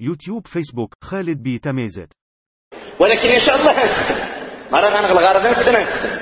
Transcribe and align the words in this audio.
يوتيوب 0.00 0.46
فيسبوك 0.46 0.94
خالد 1.04 1.42
بي 1.42 1.58
تميزت. 1.58 2.12
ولكن 3.00 3.28
إن 3.28 3.40
شاء 3.40 3.56
الله 3.56 3.72
هنسن 3.72 4.14
ما 4.72 4.80
راه 4.80 4.90
غنغل 4.90 5.18
غرض 5.18 5.46
هنسن 5.46 5.76
هنسن 5.76 6.20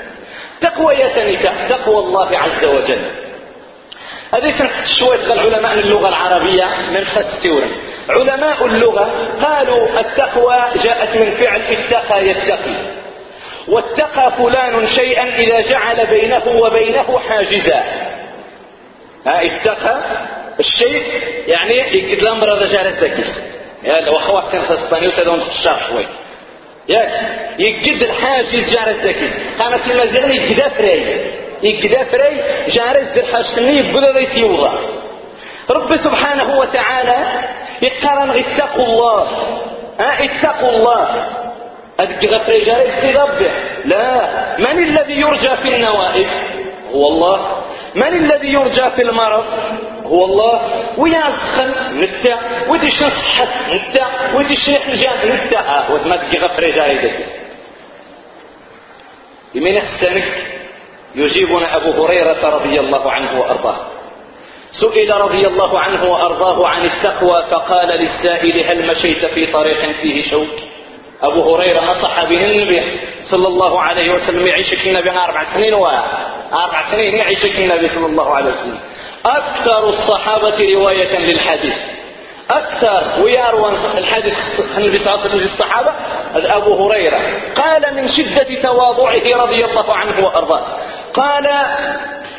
تقوى 0.61 0.95
يا 0.95 1.09
ثانيك 1.09 1.43
تقوى 1.69 1.99
الله 1.99 2.39
عز 2.39 2.65
وجل. 2.65 3.11
هذه 4.35 4.59
سنحط 4.59 4.87
شوية 4.99 5.33
العلماء 5.33 5.79
اللغة 5.79 6.09
العربية 6.09 6.65
من 6.91 7.05
فسورا 7.05 7.69
علماء 8.09 8.67
اللغة 8.67 9.37
قالوا 9.43 10.01
التقوى 10.01 10.83
جاءت 10.85 11.25
من 11.25 11.35
فعل 11.35 11.61
اتقى 11.61 12.29
يتقي. 12.29 12.97
واتقى 13.69 14.33
فلان 14.37 14.87
شيئا 14.87 15.25
إذا 15.25 15.71
جعل 15.71 16.07
بينه 16.07 16.49
وبينه 16.49 17.19
حاجزا. 17.19 17.85
ها 19.27 19.47
اتقى 19.47 20.01
الشيء 20.61 21.03
يعني 21.47 21.75
يقد 21.75 22.19
الأمر 22.19 22.55
هذا 22.55 22.67
جار 22.67 22.87
يا 23.85 24.11
واخا 24.11 24.51
كان 24.53 24.61
فسطاني 24.61 25.09
وتدون 25.09 25.49
تشار 25.49 25.81
شوي 25.89 26.07
ياك 26.89 27.11
يقد 27.59 28.03
الحاجز 28.03 28.75
جار 28.75 28.89
الزكيس 28.89 29.31
قامت 29.59 29.91
المزيغ 29.91 30.31
يقدا 30.31 30.69
فري. 30.69 31.33
يقدا 31.63 32.05
فري 32.05 32.43
جارز 32.69 33.09
بالحاجتني 33.15 33.79
يبدا 33.79 34.19
ذي 34.19 34.27
سيوضا 34.27 34.79
رب 35.71 35.97
سبحانه 35.97 36.59
وتعالى 36.59 37.19
يقارن 37.83 38.31
اتقوا 38.31 38.85
الله. 38.87 39.29
ها 40.01 40.25
اتقوا 40.25 40.71
الله. 40.71 41.27
هذيك 42.01 42.25
غفري 42.25 42.65
جاري 42.65 43.13
لا 43.85 44.29
من 44.59 44.79
الذي 44.79 45.21
يرجى 45.21 45.57
في 45.57 45.77
النوائب؟ 45.77 46.27
هو 46.95 47.03
الله. 47.03 47.66
من 47.97 48.13
الذي 48.15 48.53
يرجى 48.53 48.91
في 48.97 49.03
المرض؟ 49.03 49.45
هو 50.05 50.25
الله. 50.25 50.61
ويا 50.99 51.23
سخن 51.23 52.01
نتا 52.01 52.37
ودي 52.69 52.91
شن 52.91 53.11
صحت 53.11 53.49
نتا 53.71 54.07
ودي 54.35 54.57
شيخ 54.57 54.89
نجا 54.89 55.11
نتا 55.25 55.59
آه 55.59 56.17
تجي 56.17 56.39
غفري 56.39 56.73
جاري 56.73 56.95
داك 56.95 57.19
يمين 59.55 59.81
حسنك 59.81 60.33
يجيبنا 61.15 61.77
أبو 61.77 62.05
هريرة 62.05 62.49
رضي 62.49 62.81
الله 62.81 63.13
عنه 63.13 63.41
وأرضاه. 63.41 63.77
سئل 64.71 65.11
رضي 65.21 65.47
الله 65.47 65.81
عنه 65.81 66.05
وأرضاه 66.05 66.69
عن 66.69 66.85
التقوى 66.85 67.43
فقال 67.51 67.89
للسائل 67.89 68.65
هل 68.65 68.87
مشيت 68.91 69.27
في 69.27 69.47
طريق 69.47 70.01
فيه 70.01 70.31
شوك؟ 70.31 70.49
أبو 71.23 71.55
هريرة 71.55 71.81
نصح 71.81 72.25
به. 72.25 72.45
النبي 72.45 72.83
صلى 73.31 73.49
الله 73.49 73.81
عليه 73.81 74.15
وسلم 74.15 74.47
يعيشك 74.47 74.87
النبي 74.87 75.11
أربع 75.11 75.45
سنين 75.55 75.75
وأربع 75.75 76.91
سنين 76.91 77.15
يعيشك 77.15 77.59
النبي 77.59 77.89
صلى 77.89 78.07
الله 78.07 78.37
عليه 78.37 78.51
وسلم. 78.51 78.79
أكثر 79.27 79.89
الصحابة 79.89 80.75
رواية 80.75 81.19
للحديث. 81.19 81.75
أكثر 82.51 83.23
ويروى 83.23 83.73
الحديث 83.99 84.35
النبي 84.77 84.99
صلى 84.99 85.15
الله 85.15 85.21
عليه 85.21 85.31
وسلم 85.31 85.41
للصحابة 85.41 85.93
أبو 86.35 86.87
هريرة. 86.87 87.19
قال 87.57 87.95
من 87.95 88.09
شدة 88.09 88.63
تواضعه 88.63 89.43
رضي 89.43 89.65
الله 89.65 89.95
عنه 89.95 90.27
وأرضاه. 90.27 90.63
قال 91.15 91.45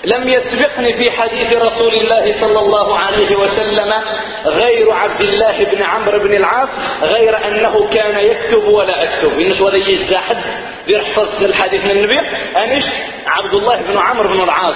لم 0.05 0.29
يسبقني 0.29 0.93
في 0.93 1.11
حديث 1.11 1.53
رسول 1.53 1.93
الله 1.93 2.35
صلى 2.41 2.59
الله 2.59 2.97
عليه 2.97 3.35
وسلم 3.35 3.93
غير 4.45 4.91
عبد 4.91 5.21
الله 5.21 5.63
بن 5.63 5.83
عمرو 5.83 6.19
بن 6.19 6.35
العاص 6.35 6.69
غير 7.01 7.47
أنه 7.47 7.87
كان 7.93 8.19
يكتب 8.19 8.63
ولا 8.67 9.03
أكتب. 9.03 9.39
إنش 9.39 9.61
ولا 9.61 9.89
يزاحد 9.89 10.37
يحفظ 10.89 11.43
الحديث 11.43 11.85
من 11.85 11.91
النبي. 11.91 12.19
أنش 12.57 12.83
عبد 13.27 13.53
الله 13.53 13.81
بن 13.81 13.97
عمرو 13.97 14.29
بن 14.29 14.43
العاص. 14.43 14.75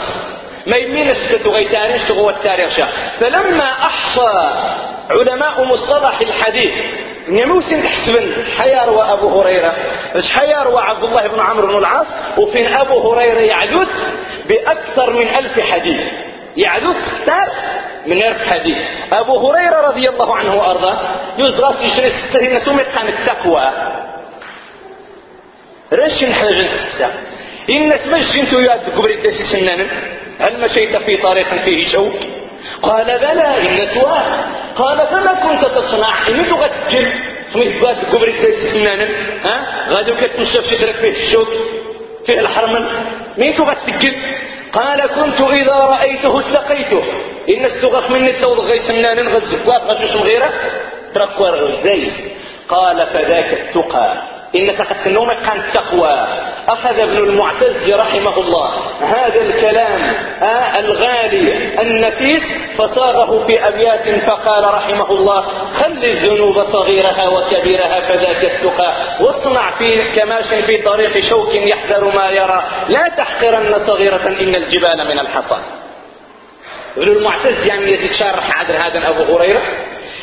ما 0.67 0.77
يمين 0.77 1.13
ستة 1.13 1.63
تاريخ 1.71 2.07
تغوى 2.07 2.33
التاريخ 2.33 2.77
شا. 2.77 2.87
فلما 3.19 3.71
أحصى 3.71 4.51
علماء 5.09 5.63
مصطلح 5.63 6.21
الحديث 6.21 6.73
نموسن 7.29 7.83
تحسبن 7.83 8.33
حيار 8.57 8.89
وأبو 8.89 9.41
هريرة؟ 9.41 9.73
حيار 10.39 10.67
وعبد 10.67 11.03
الله 11.03 11.27
بن 11.27 11.39
عمرو 11.39 11.67
بن 11.67 11.77
العاص؟ 11.77 12.07
وفين 12.37 12.73
أبو 12.73 13.13
هريرة 13.13 13.39
يعدد 13.39 13.87
بأكثر 14.47 15.09
من 15.09 15.27
ألف 15.27 15.59
حديث. 15.59 16.01
يعدد 16.57 16.95
كتار 17.21 17.50
من 18.05 18.23
ألف 18.23 18.50
حديث. 18.50 18.77
أبو 19.13 19.51
هريرة 19.51 19.88
رضي 19.88 20.09
الله 20.09 20.35
عنه 20.35 20.55
وأرضاه 20.55 21.00
يزرى 21.38 21.73
في 21.73 21.89
شريط 21.95 22.13
ستة 22.13 22.57
نسومي 22.57 22.83
كان 22.83 23.07
التقوى. 23.07 23.71
رش 25.94 26.24
نحن 26.24 26.68
ستة 26.68 27.09
إن 27.69 27.94
اسمش 27.94 28.25
جنتو 28.35 28.59
ياد 28.59 28.90
قبري 28.97 29.18
تسي 29.18 29.44
سنان 29.46 29.88
هل 30.40 30.62
مشيت 30.63 30.97
في 30.97 31.18
طريق 31.18 31.47
فيه 31.66 31.88
شوك؟ 31.91 32.13
قال 32.81 33.06
بلى 33.06 33.47
إن 33.62 33.90
سواه 33.94 34.25
قال 34.75 34.97
فما 34.97 35.34
كنت 35.34 35.66
تصنع؟ 35.78 36.28
إن 36.28 36.46
تغتل 36.50 37.07
سميت 37.53 37.84
قاد 37.84 37.97
قبري 38.12 38.31
تسي 38.31 38.69
سنان 38.74 39.01
ها؟ 39.46 39.56
غادي 39.90 40.12
كتنشف 40.12 40.63
شدرك 40.72 40.96
فيه 40.96 41.18
الشوك 41.18 41.47
فيه 42.25 42.40
الحرمل 42.40 42.85
مين 43.38 43.56
تغتل 43.56 44.16
قال 44.74 45.01
كنت 45.07 45.41
إذا 45.41 45.74
رأيته 45.74 46.40
اتقيته 46.40 47.03
إن 47.53 47.66
استغف 47.66 48.12
مني 48.12 48.30
التوض 48.30 48.59
غي 48.59 48.80
سنان 48.80 49.28
غد 49.28 49.46
زقات 49.46 49.81
غد 49.81 50.18
غيره. 50.18 50.53
تركوا 51.16 51.50
الغزي 51.50 52.12
قال 52.69 53.07
فذاك 53.13 53.53
التقى. 53.53 54.22
إنك 54.56 54.81
قد 54.81 55.03
تنومك 55.03 55.47
عن 55.47 55.59
التقوى 55.59 56.28
أخذ 56.67 57.00
ابن 57.00 57.17
المعتز 57.17 57.91
رحمه 57.91 58.38
الله 58.38 58.79
هذا 59.01 59.41
الكلام 59.41 60.01
آه 60.41 60.79
الغالي 60.79 61.81
النفيس 61.81 62.44
فصاغه 62.78 63.47
في 63.47 63.67
أبيات 63.67 64.19
فقال 64.25 64.63
رحمه 64.73 65.12
الله 65.12 65.41
خل 65.73 66.03
الذنوب 66.03 66.63
صغيرها 66.63 67.28
وكبيرها 67.28 68.00
فذاك 68.00 68.44
التقى 68.44 68.94
واصنع 69.22 69.72
في 69.72 70.03
كماش 70.16 70.47
في 70.66 70.81
طريق 70.81 71.19
شوك 71.29 71.56
يحذر 71.56 72.16
ما 72.16 72.29
يرى 72.29 72.63
لا 72.89 73.09
تحقرن 73.18 73.85
صغيرة 73.88 74.28
إن 74.28 74.56
الجبال 74.56 75.07
من 75.07 75.19
الحصى. 75.19 75.57
ابن 76.97 77.07
المعتز 77.07 77.66
يعني 77.66 77.91
يتشارح 77.91 78.59
عدل 78.59 78.75
هذا 78.75 79.09
أبو 79.09 79.35
هريرة؟ 79.35 79.62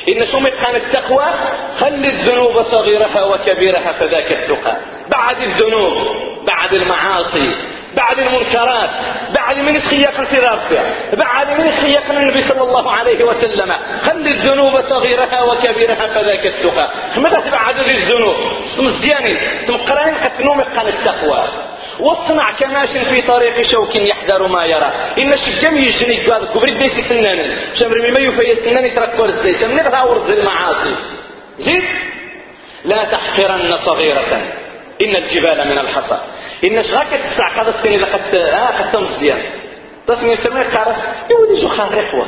إن 0.09 0.27
سمت 0.27 0.53
كان 0.65 0.77
التقوى 0.77 1.25
خل 1.81 2.05
الذنوب 2.05 2.63
صغيرها 2.63 3.25
وكبيرها 3.25 3.93
فذاك 3.93 4.33
التقى. 4.33 4.77
بعد 5.09 5.43
الذنوب 5.43 5.93
بعد 6.47 6.75
المعاصي 6.75 7.55
بعد 7.97 8.19
المنكرات 8.19 8.91
بعد 9.35 9.59
من 9.59 9.83
خياق 9.83 10.19
انتظارته 10.19 10.83
بعد 11.13 11.61
من 11.61 11.71
خياق 11.71 12.03
النبي 12.11 12.49
صلى 12.49 12.63
الله 12.63 12.93
عليه 12.93 13.25
وسلم. 13.25 13.73
خل 14.07 14.27
الذنوب 14.27 14.81
صغيرها 14.81 15.43
وكبيرها 15.43 16.07
فذاك 16.07 16.47
التقى. 16.47 16.91
ماذا 17.17 17.51
بعد 17.51 17.79
الذنوب؟ 17.79 18.37
مزيانين 18.79 19.39
تمقرين 19.67 20.15
نوم 20.41 20.63
كان 20.63 20.89
التقوى. 20.89 21.45
واصنع 22.00 22.50
كماش 22.50 22.88
في 22.88 23.20
طريق 23.20 23.62
شوك 23.62 23.97
يحذر 23.97 24.47
ما 24.47 24.64
يرى. 24.64 24.92
إن 25.19 25.32
الشجم 25.32 25.78
يجني 25.78 26.31
قال 26.31 26.48
كبري 26.54 26.70
بيسي 26.70 27.03
سنان 27.03 27.56
شمر 27.75 28.10
ما 28.10 28.20
يفيا 28.20 28.54
سنان 28.64 28.94
تركور 28.94 29.28
الزي 29.28 29.54
سمني 29.54 29.82
غاور 29.88 30.16
المعاصي. 30.28 30.94
زيد 31.59 31.84
لا 32.84 33.04
تحقرن 33.04 33.76
صغيرة. 33.76 34.42
إن 35.04 35.16
الجبال 35.16 35.69
من 35.69 35.78
الحصى. 35.78 36.19
إن 36.64 36.82
شغاك 36.82 37.06
تسع 37.06 37.48
قد 37.48 37.69
السنة 37.69 37.97
لقد 37.97 38.34
آه 38.34 38.66
قد 38.66 38.91
تمزيان 38.92 39.42
تصني 40.06 40.32
يسمي 40.32 40.62
قارس 40.62 40.97
يولي 41.30 41.60
جو 41.60 41.69
خان 41.69 41.88
رقوة 41.88 42.26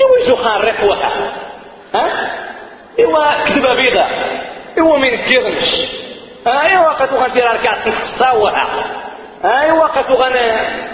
يولي 0.00 0.28
جو 0.28 0.36
خان 0.36 0.60
رقوة 0.60 0.96
ها؟ 1.94 2.30
إيوا 2.98 3.44
كذبة 3.44 3.74
بيضة. 3.74 4.04
إيوا 4.78 4.98
من 4.98 5.16
كيرنش. 5.16 6.03
أي 6.46 6.76
وقت 6.78 7.12
غندير 7.12 7.44
ركعه 7.54 7.88
نقصاوها 7.88 8.66
أي 9.44 9.70
وقت 9.72 10.10
غن 10.10 10.32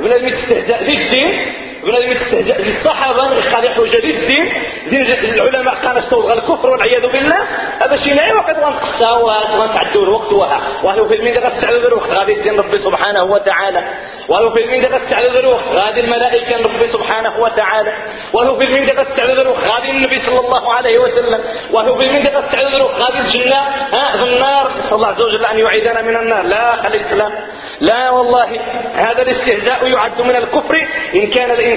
بنادم 0.01 0.27
يتستهزأ 0.27 0.79
بالدين 0.79 1.53
بنادم 1.85 2.13
يتستهزأ 2.13 2.57
بالصحابة 2.57 3.23
غادي 3.23 3.69
حوجة 3.69 3.97
للدين 3.97 4.53
دين 4.91 5.03
العلماء 5.03 5.75
قالوا 5.75 5.99
استوى 5.99 6.33
الكفر 6.33 6.71
والعياذ 6.71 7.07
بالله. 7.07 7.37
هذا 7.81 7.97
شيء 7.97 8.15
نعي 8.15 8.33
وقت 8.33 8.57
غنقصاوها 8.57 9.41
غنتعدوا 9.57 10.03
الوقت 10.03 10.33
وها. 10.33 10.61
وهو 10.83 11.09
في 11.09 11.15
المين 11.15 11.39
غتسعد 11.39 11.75
الوقت. 11.75 12.11
غادي 12.11 12.33
يدين 12.33 12.61
ربي 12.61 12.79
سبحانه 12.79 13.25
وتعالى. 13.25 13.85
وهو 14.29 14.51
في 14.51 14.65
المين 14.65 14.85
غتسعد 14.85 15.37
الوقت. 15.37 15.65
غادي 15.73 16.01
الملائكة 16.01 16.57
ربي 16.57 16.89
سبحانه 16.89 17.41
وتعالى. 17.41 17.93
وهو 18.33 18.59
في 18.59 18.65
المين 18.67 18.91
غتسعد 18.91 19.39
الوقت. 19.39 19.65
غادي 19.65 19.91
النبي 19.91 20.19
صلى 20.19 20.41
الله 20.41 20.75
عليه 20.75 20.99
وسلم. 20.99 21.41
وهو 21.73 21.99
في 21.99 22.05
المين 22.05 22.27
غتسعد 22.27 22.75
الوقت. 22.75 22.95
غادي 22.95 23.19
الجنة 23.19 23.61
ها 23.93 24.17
في 24.17 24.25
النار. 24.25 24.71
نسأل 24.79 24.95
الله 24.95 25.09
عز 25.09 25.23
وجل 25.23 25.45
أن 25.45 25.59
يعيدنا 25.59 26.03
من 26.03 26.17
النار. 26.17 26.43
لا 26.43 26.77
خلي 26.77 26.97
الإسلام 26.97 27.33
لا 27.81 28.11
والله 28.11 28.61
هذا 28.95 29.23
الاستهزاء 29.23 29.89
يعد 29.89 30.21
من 30.21 30.37
الكفر. 30.37 30.75
إن 31.15 31.27
كان 31.27 31.51
الإنسان 31.51 31.70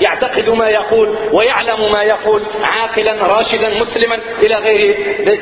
يعتقد 0.00 0.50
ما 0.50 0.68
يقول 0.68 1.18
ويعلم 1.32 1.92
ما 1.92 2.02
يقول 2.02 2.46
عاقلا 2.62 3.12
راشدا 3.12 3.68
مسلما 3.68 4.18
إلى 4.46 4.54
غير 4.54 4.94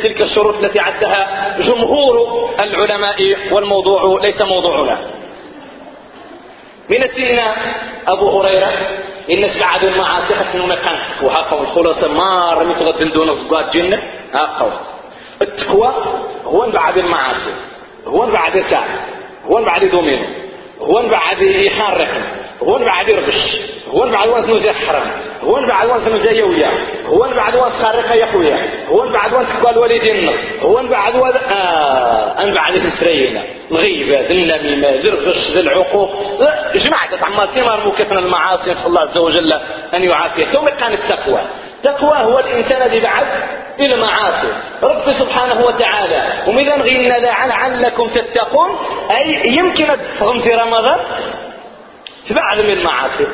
تلك 0.02 0.22
الشروط 0.22 0.54
التي 0.64 0.80
عدها 0.80 1.56
جمهور 1.60 2.48
العلماء 2.60 3.36
والموضوع 3.50 4.20
ليس 4.22 4.42
موضوعنا. 4.42 5.10
من 6.88 7.02
السنة 7.02 7.54
أبو 8.08 8.40
هريرة 8.40 8.72
بعد 9.60 9.84
المعاصي 9.84 10.34
خاصنا 10.34 10.66
ما 10.66 10.74
كانت 10.74 11.22
وهاكا 11.22 11.60
الخلاصة 11.60 12.08
ما 12.08 12.54
رميت 12.54 12.82
غد 12.82 13.12
دون 13.12 13.36
صقات 13.36 13.76
جنة. 13.76 14.02
هاكا 14.34 14.80
التقوى 15.42 15.94
هو 16.44 16.70
بعد 16.70 16.98
المعاصي. 16.98 17.52
هو 18.06 18.26
بعد 18.26 18.56
الكعب 18.56 18.88
هو 19.46 19.64
بعد 19.64 19.84
دومينو 19.84 20.26
هو 20.80 21.08
بعد 21.08 21.42
يحرق 21.42 22.08
هو 22.62 22.78
بعد 22.78 23.12
يربش 23.12 23.60
هو 23.92 24.10
بعد 24.10 24.28
وانس 24.28 24.62
زي 24.62 24.72
حرام 24.72 25.10
هو 25.42 25.66
بعد 25.66 25.88
وانس 25.88 26.08
زي 26.08 26.38
يويا. 26.38 26.70
هو 27.06 27.18
بعد 27.36 27.54
وانس 27.56 27.72
خارق 27.82 28.16
يا 28.20 28.26
خويا 28.32 28.58
هو 28.88 29.08
بعد 29.08 29.32
وانس 29.32 29.48
قال 29.64 29.78
والدين 29.78 30.30
هو 30.62 30.82
بعد 30.90 31.16
وانس 31.16 31.36
آه 31.36 32.42
أن 32.42 32.54
بعد 32.54 32.74
السرينا 32.74 33.42
الغيبة 33.70 34.20
النميمة 34.30 34.88
الغش 34.88 35.56
العقوق 35.56 36.10
جماعة 36.74 37.16
تعمل 37.20 37.48
ثمار 37.54 37.86
مكثنا 37.86 38.18
المعاصي 38.18 38.70
نسأل 38.70 38.86
الله 38.86 39.00
عز 39.00 39.18
وجل 39.18 39.52
أن 39.94 40.04
يعافيه 40.04 40.44
ثم 40.44 40.64
كان 40.64 40.92
التقوى 40.92 41.40
التقوى 41.76 42.16
هو 42.18 42.38
الإنسان 42.38 42.82
الذي 42.82 43.00
بعد 43.00 43.26
إلى 43.80 43.96
معاصي 43.96 44.48
رب 44.82 45.12
سبحانه 45.12 45.64
وتعالى. 45.66 46.22
ومذا 46.46 46.76
غينا 46.76 47.14
لعلكم 47.14 48.08
تتقون. 48.08 48.68
أي 49.16 49.56
يمكن 49.56 49.86
تفهم 49.86 50.38
في 50.38 50.50
رمضان؟ 50.50 50.98
تبعد 52.28 52.60
من 52.60 52.70
المعاصي. 52.70 53.26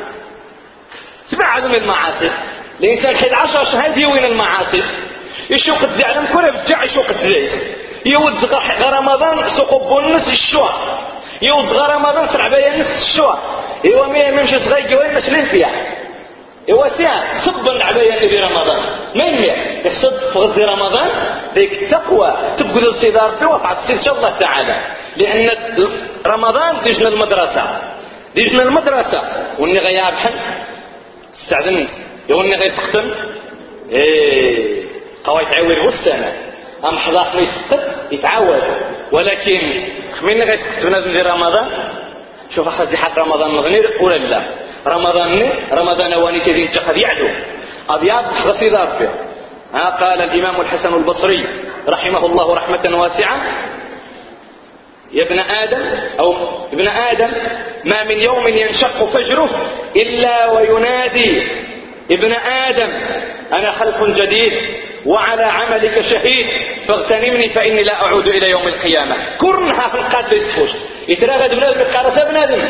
تبعد 1.31 1.65
من 1.65 1.75
المعاصي. 1.75 2.31
الإنسان 2.79 3.15
حيد 3.17 3.33
عشر 3.33 3.65
شهر 3.65 4.05
وين 4.13 4.25
المعاصي. 4.25 4.83
يشوق 5.49 5.83
الزعلم 5.83 6.25
كله 6.33 6.49
بتاع 6.49 6.83
يشوق 6.83 7.05
الزيس 7.09 7.63
يود 8.05 8.53
رمضان 8.81 9.49
سقوب 9.49 9.99
النس 9.99 10.27
الشوى 10.27 10.69
يود 11.41 11.77
رمضان 11.77 12.27
سرع 12.27 12.47
بيا 12.47 12.77
نص 12.77 12.91
الشوى 12.91 13.37
إيوا 13.87 14.07
مي 14.07 14.19
يمشي 14.19 14.59
صغير 14.59 14.99
وين 14.99 15.15
مش 15.15 15.49
فيها 15.49 15.71
إيوا 16.69 16.87
سيا 16.97 17.23
صب 17.45 17.69
العباية 17.69 18.19
في 18.19 18.39
رمضان. 18.39 18.79
ما 19.15 19.25
يمي 19.25 19.47
يصب 19.85 20.17
في 20.33 20.39
غزي 20.39 20.63
رمضان. 20.63 21.07
ذيك 21.55 21.83
التقوى. 21.83 22.33
تبقى 22.57 22.83
الصدار 22.83 23.35
في 23.39 23.45
وقع 23.45 23.71
إن 23.89 24.01
شاء 24.01 24.15
الله 24.15 24.33
تعالى. 24.39 24.75
لأن 25.17 25.49
رمضان 26.27 26.81
تجنا 26.85 27.09
المدرسة. 27.09 27.79
تجنا 28.35 28.63
المدرسة. 28.63 29.21
واني 29.59 29.79
غياب 29.79 30.13
حن. 30.13 30.33
استعذنت 31.49 31.89
يوني 32.29 32.55
غيسختم 32.55 33.11
إيه 33.91 34.83
قوي 35.23 35.45
تعور 35.45 35.79
وسطنا 35.87 36.33
أم 36.89 36.97
حضاق 36.97 37.35
ما 37.35 37.41
يسقط 37.41 37.79
يتعود 38.11 38.61
ولكن 39.11 39.61
من 40.21 40.41
غيسقط 40.41 40.85
بنادم 40.85 41.11
في 41.11 41.21
رمضان. 41.21 41.67
شوف 42.55 42.67
اخذ 42.67 42.95
حق 42.95 43.19
رمضان 43.19 43.51
مغنير 43.51 43.97
ولا 44.01 44.17
لا؟ 44.17 44.43
رمضان 44.87 45.49
رمضان 45.73 46.13
واني 46.13 46.39
تدين 46.39 46.71
تقد 46.71 46.97
يعلو 47.03 47.29
ابيض 47.89 48.25
غسي 48.45 48.69
ضربه 48.69 49.09
ها 49.73 49.89
قال 49.89 50.21
الإمام 50.21 50.61
الحسن 50.61 50.93
البصري 50.93 51.45
رحمه 51.87 52.25
الله 52.25 52.53
رحمة 52.55 52.97
واسعة 53.01 53.41
يا 55.13 55.23
ابن 55.23 55.39
آدم 55.39 55.81
أو 56.19 56.35
ابن 56.73 56.87
آدم 56.87 57.31
ما 57.85 58.03
من 58.03 58.19
يوم 58.19 58.47
ينشق 58.47 59.05
فجره 59.05 59.49
إلا 59.95 60.51
وينادي 60.51 61.47
ابن 62.11 62.33
آدم 62.33 62.89
أنا 63.57 63.71
خلق 63.71 64.03
جديد 64.03 64.53
وعلى 65.05 65.43
عملك 65.43 66.01
شهيد 66.01 66.47
فاغتنمني 66.87 67.49
فإني 67.49 67.83
لا 67.83 68.01
أعود 68.05 68.27
إلى 68.27 68.51
يوم 68.51 68.67
القيامة. 68.67 69.15
كرنها 69.37 69.87
في 69.87 69.95
القادر 69.95 70.35
يسفوش 70.37 70.69
يتراغد 71.07 71.49
بنادم 71.49 71.83
قارس 71.83 72.29
بنادم 72.29 72.61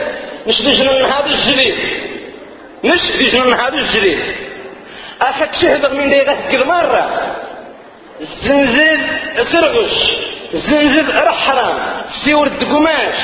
نش 0.47 0.62
دجنن 0.62 1.03
هذا 1.03 1.25
الجليد؟ 1.25 1.75
نش 2.83 3.01
دجنن 3.19 3.53
هذا 3.53 3.77
الجليد؟ 3.77 4.19
أخذ 5.21 5.47
شهد 5.62 5.94
من 5.94 6.09
دي 6.09 6.21
غسك 6.21 6.68
مرة. 6.68 7.36
زنزل 8.44 9.00
سرغش 9.51 10.18
زنزل 10.53 11.15
رحرام. 11.15 11.99
سيورد 12.25 12.63
قماش 12.63 13.16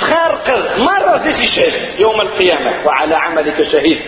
سخارقل 0.00 0.82
مرة 0.82 1.16
ديسي 1.16 1.46
شهد 1.56 2.00
يوم 2.00 2.20
القيامة 2.20 2.86
وعلى 2.86 3.16
عملك 3.16 3.62
شهيد. 3.72 4.00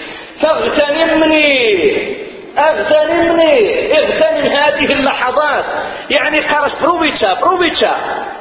فاغتنمني 0.43 2.17
اغتنمني 2.59 3.93
اغتنم 3.99 4.47
هذه 4.47 4.93
اللحظات. 4.93 5.65
يعني 6.11 6.43
خرج 6.43 6.71
بروبيتشا 6.83 7.35
بروبيتشا 7.35 7.97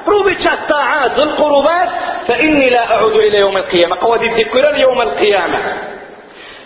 بروبيتشا 0.07 0.53
الطاعات 0.53 1.19
والقربات 1.19 1.89
فإني 2.27 2.69
لا 2.69 2.95
أعود 2.95 3.15
إلى 3.15 3.37
يوم 3.37 3.57
القيامة. 3.57 3.99
قوادي 4.01 4.25
الذكر 4.25 4.77
يوم 4.77 5.01
القيامة. 5.01 5.59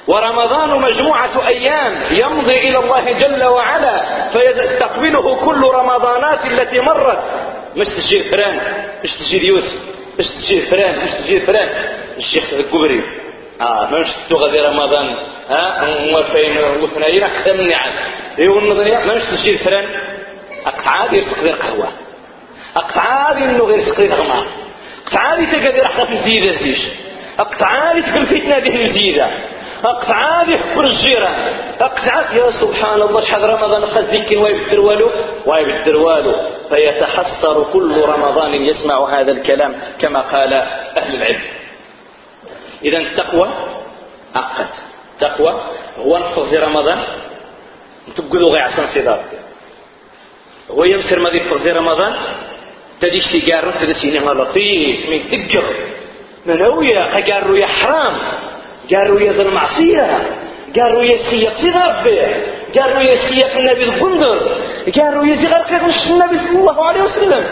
ورمضان 0.07 0.81
مجموعة 0.81 1.47
أيام 1.47 1.95
يمضي 2.11 2.69
إلى 2.69 2.77
الله 2.79 3.11
جل 3.11 3.43
وعلا 3.43 4.03
فيستقبله 4.29 5.35
كل 5.45 5.61
رمضانات 5.61 6.45
التي 6.45 6.79
مرت. 6.79 7.19
مش 7.75 7.87
تجي 7.87 8.19
مش 9.03 9.09
تجي 9.13 9.47
يوسف 9.47 9.79
مش 10.19 10.25
تجي 10.27 10.61
فران 10.61 11.03
مش 11.03 11.11
تجي 11.11 11.39
فران 11.39 11.69
الشيخ 12.17 12.53
الكبري. 12.53 13.03
آه 13.61 13.89
ما 13.91 13.99
مشتو 13.99 14.35
غادي 14.37 14.59
رمضان. 14.61 15.15
ها؟ 15.49 15.85
موافقين 16.11 16.57
وثنايين 16.83 17.23
أكثر 17.23 17.53
من 17.53 17.69
عام 17.73 17.93
يقول 18.37 18.63
النظريه 18.63 18.97
ما 18.97 19.15
مشت 19.15 19.29
تجي 19.29 19.57
اقطع 20.65 21.13
يرسق 21.13 21.39
غير 21.39 21.55
قهوة. 21.55 21.91
اقطع 22.75 23.31
انه 23.37 23.63
غير 23.63 23.85
سقي 23.85 24.07
غما 24.07 24.45
اقطع 25.05 25.35
تقدر 25.35 25.87
حتى 25.87 26.05
في 26.05 26.13
الزيدة 26.13 26.51
زيش. 26.51 26.79
تقول 27.99 28.25
فتنة 28.25 28.59
به 28.59 28.81
الزيدة 28.81 29.29
اقطع 29.83 30.41
يحفر 30.47 30.83
الجيران 30.83 31.57
اقطع 31.81 32.33
يا 32.33 32.51
سبحان 32.51 33.01
الله 33.01 33.21
شحال 33.21 33.43
رمضان 33.49 33.85
خذ 33.85 34.01
ذيك 34.01 34.41
ويبدر 34.41 34.79
والو؟ 34.79 35.09
ويبدر 35.45 35.97
والو. 35.97 36.33
فيتحسر 36.69 37.63
كل 37.73 38.01
رمضان 38.01 38.53
يسمع 38.53 39.19
هذا 39.19 39.31
الكلام 39.31 39.81
كما 39.99 40.21
قال 40.21 40.53
أهل 41.01 41.15
العلم. 41.15 41.41
إذا 42.83 42.97
التقوى 42.97 43.49
عقد 44.35 44.67
التقوى 45.13 45.61
هو 45.97 46.17
نفض 46.17 46.53
رمضان. 46.53 47.03
تقولوا 48.15 48.47
غير 48.55 48.63
عشان 48.63 48.87
صدار 48.87 49.23
هو 50.71 50.83
يمسر 50.83 51.19
ما 51.19 51.31
في 51.31 51.71
رمضان. 51.71 52.13
تدي 53.01 53.21
سيجار 53.21 53.71
تدي 53.81 53.93
سينما 53.93 54.31
لطيف 54.31 55.09
من 55.09 55.19
تجر 55.31 55.63
من 56.45 56.61
هو 56.61 56.81
قارو 57.27 57.55
يا 57.55 57.67
حرام؟ 57.67 58.15
قارو 58.91 59.17
يا 59.17 59.33
ذا 59.33 59.41
المعصية. 59.41 60.07
قالوا 60.79 61.03
يسخي 61.03 61.47
ربي. 61.47 62.19
قالوا 62.79 63.01
يسخي 63.01 63.59
النبي 63.59 63.83
البندر 63.83 64.39
قالوا 64.97 65.25
يزي 65.25 65.47
غرق 65.47 65.71
مش 65.71 66.07
النبي 66.07 66.37
صلى 66.37 66.59
الله 66.59 66.85
عليه 66.85 67.01
وسلم. 67.01 67.43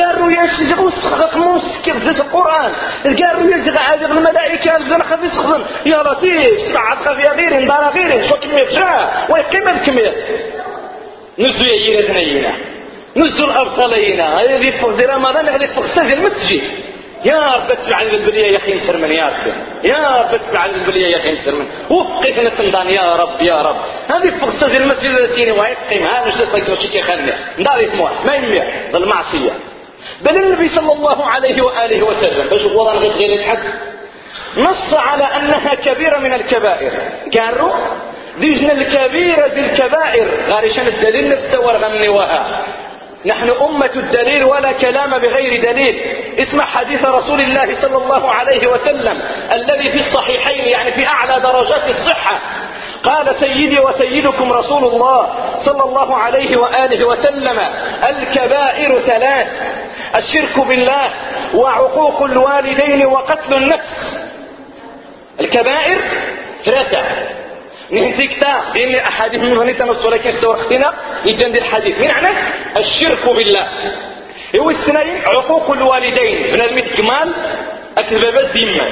قالوا 0.00 0.30
يسخي 0.30 0.74
وسخ 0.82 1.36
موس 1.36 1.62
كيف 1.84 1.96
في 1.96 2.20
القرآن. 2.20 2.72
قالوا 3.04 3.56
يزي 3.56 3.70
عادي 3.70 4.04
الملائكة 4.04 4.76
الزن 4.76 5.02
خفي 5.02 5.28
سخن. 5.28 5.62
يا 5.86 6.02
لطيف 6.02 6.60
سبعة 6.68 7.04
خفي 7.04 7.22
غير 7.36 7.66
دار 7.68 7.90
غير. 7.94 8.28
شو 8.28 8.34
كمية 8.36 8.64
جاء 8.64 9.26
وكمل 9.30 9.78
كمية 9.86 10.12
نزو 11.38 11.64
يجينا 11.64 12.02
ثنينا 12.02 12.52
نزو 13.16 13.44
الأبطالينا 13.44 14.40
هذه 14.40 14.70
في 14.70 15.04
رمضان 15.04 15.48
هذه 15.48 15.66
في 15.66 15.80
غسل 15.80 16.12
المسجد. 16.12 16.62
يا 17.24 17.54
رب 17.54 17.74
تسمع 17.74 17.96
عن 17.96 18.06
البلية 18.06 18.46
يا 18.46 18.56
أخي 18.56 18.74
نسر 18.74 18.96
من 18.96 19.10
يا 19.10 19.24
رب 19.26 19.54
يا 19.84 20.20
رب 20.20 20.40
تسمع 20.40 20.60
عن 20.60 20.70
البلية 20.70 21.06
يا 21.06 21.16
أخي 21.16 21.52
وفقي 21.90 22.44
نتندان 22.44 22.86
يا 22.86 23.16
رب 23.16 23.42
يا 23.42 23.62
رب. 23.62 23.76
هذه 24.08 24.38
فرصة 24.40 24.76
المسجد 24.76 25.10
التي 25.10 25.50
ويقيم 25.50 26.06
هذا 26.06 26.26
مش 26.26 26.34
لسه 26.34 26.72
وشي 26.72 26.88
كيخلي 26.88 27.34
نداري 27.58 27.88
اسمه 27.88 28.24
ما 28.24 28.34
يمي 28.34 28.62
المعصية. 28.94 29.50
بل 30.22 30.36
النبي 30.36 30.68
صلى 30.68 30.92
الله 30.92 31.26
عليه 31.26 31.62
وآله 31.62 32.06
وسلم. 32.06 32.48
باش 32.48 32.62
هو 32.62 32.90
غير 32.90 33.12
غير 33.12 33.38
الحد 33.38 33.58
نص 34.56 34.94
على 34.94 35.24
أنها 35.24 35.74
كبيرة 35.74 36.18
من 36.18 36.32
الكبائر. 36.32 36.92
قالوا 37.40 37.72
ديجنا 38.38 38.72
الكبيرة 38.72 39.46
دي 39.46 39.60
الكبائر. 39.60 40.28
غارشان 40.48 40.86
الدليل 40.86 41.28
نفسه 41.28 41.60
ورغنوها 41.60 42.66
نحن 43.26 43.50
أمة 43.50 43.90
الدليل 43.96 44.44
ولا 44.44 44.72
كلام 44.72 45.18
بغير 45.18 45.72
دليل. 45.72 46.00
اسمع 46.38 46.64
حديث 46.64 47.04
رسول 47.04 47.40
الله 47.40 47.80
صلى 47.80 47.96
الله 47.96 48.30
عليه 48.30 48.66
وسلم 48.66 49.22
الذي 49.52 49.90
في 49.90 49.98
الصحيحين 49.98 50.64
يعني 50.64 50.92
في 50.92 51.06
أعلى 51.06 51.40
درجات 51.40 51.90
الصحة. 51.90 52.40
قال 53.02 53.36
سيدي 53.40 53.80
وسيدكم 53.80 54.52
رسول 54.52 54.84
الله 54.84 55.28
صلى 55.64 55.84
الله 55.84 56.16
عليه 56.16 56.56
وآله 56.56 57.04
وسلم 57.06 57.58
الكبائر 58.08 58.98
ثلاث 58.98 59.46
الشرك 60.18 60.58
بالله 60.66 61.10
وعقوق 61.54 62.22
الوالدين 62.22 63.06
وقتل 63.06 63.54
النفس. 63.54 64.16
الكبائر 65.40 65.98
ثلاثة. 66.64 67.02
نهدي 67.90 68.26
كتاب 68.26 68.62
لأن 68.76 68.94
أحاديث 68.94 69.40
من 69.40 69.58
غنية 69.58 69.82
نص 69.84 70.04
ولكن 70.04 70.32
سورختنا 70.40 70.94
يجند 71.24 71.56
الحديث. 71.56 71.98
من 72.00 72.06
معنى 72.08 72.28
الشرك 72.76 73.28
بالله. 73.36 73.68
هو 74.60 74.70
السنين 74.70 75.22
عقوق 75.26 75.70
الوالدين. 75.70 76.52
من 76.52 76.60
الميت 76.60 76.92
كمال 76.96 77.32
أكذب 77.98 78.34
بس 78.34 78.44
ديما 78.52 78.88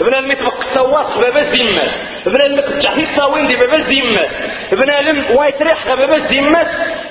بنا 0.00 0.18
المتبق 0.18 0.64
التواق 0.66 1.18
باباز 1.18 1.46
ديمات 1.48 1.90
بنا 2.26 2.46
المتجع 2.46 2.94
في 2.94 3.02
الطاوين 3.02 3.46
دي 3.46 3.56
باباز 3.56 3.80
ديمات 3.80 4.30
بنا 4.72 5.10
لم 5.10 5.36
وايتريح 5.36 5.94
باباز 5.94 6.26
ديمات 6.26 6.66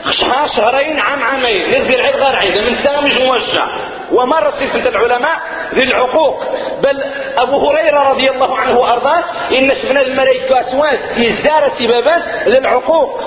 شهر 0.09 0.47
شهرين 0.47 0.99
عام 0.99 1.23
عامين. 1.23 1.69
نزل 1.69 2.01
عيد 2.01 2.15
غير 2.15 2.35
عيد. 2.35 2.61
من 2.61 2.83
تامج 2.83 3.21
موجع 3.21 3.67
ومر 4.11 4.51
صفة 4.51 4.89
العلماء 4.89 5.39
ذي 5.73 5.83
العقوق. 5.83 6.43
بل 6.81 7.03
أبو 7.37 7.69
هريرة 7.69 8.09
رضي 8.09 8.29
الله 8.29 8.57
عنه 8.57 8.79
وأرضاه 8.79 9.23
إن 9.51 9.75
شفنا 9.75 10.01
الملائكة 10.01 10.61
أسواس 10.61 11.17
يزدار 11.17 11.71
سبابات 11.79 12.47
ذي 12.47 12.57
العقوق. 12.57 13.21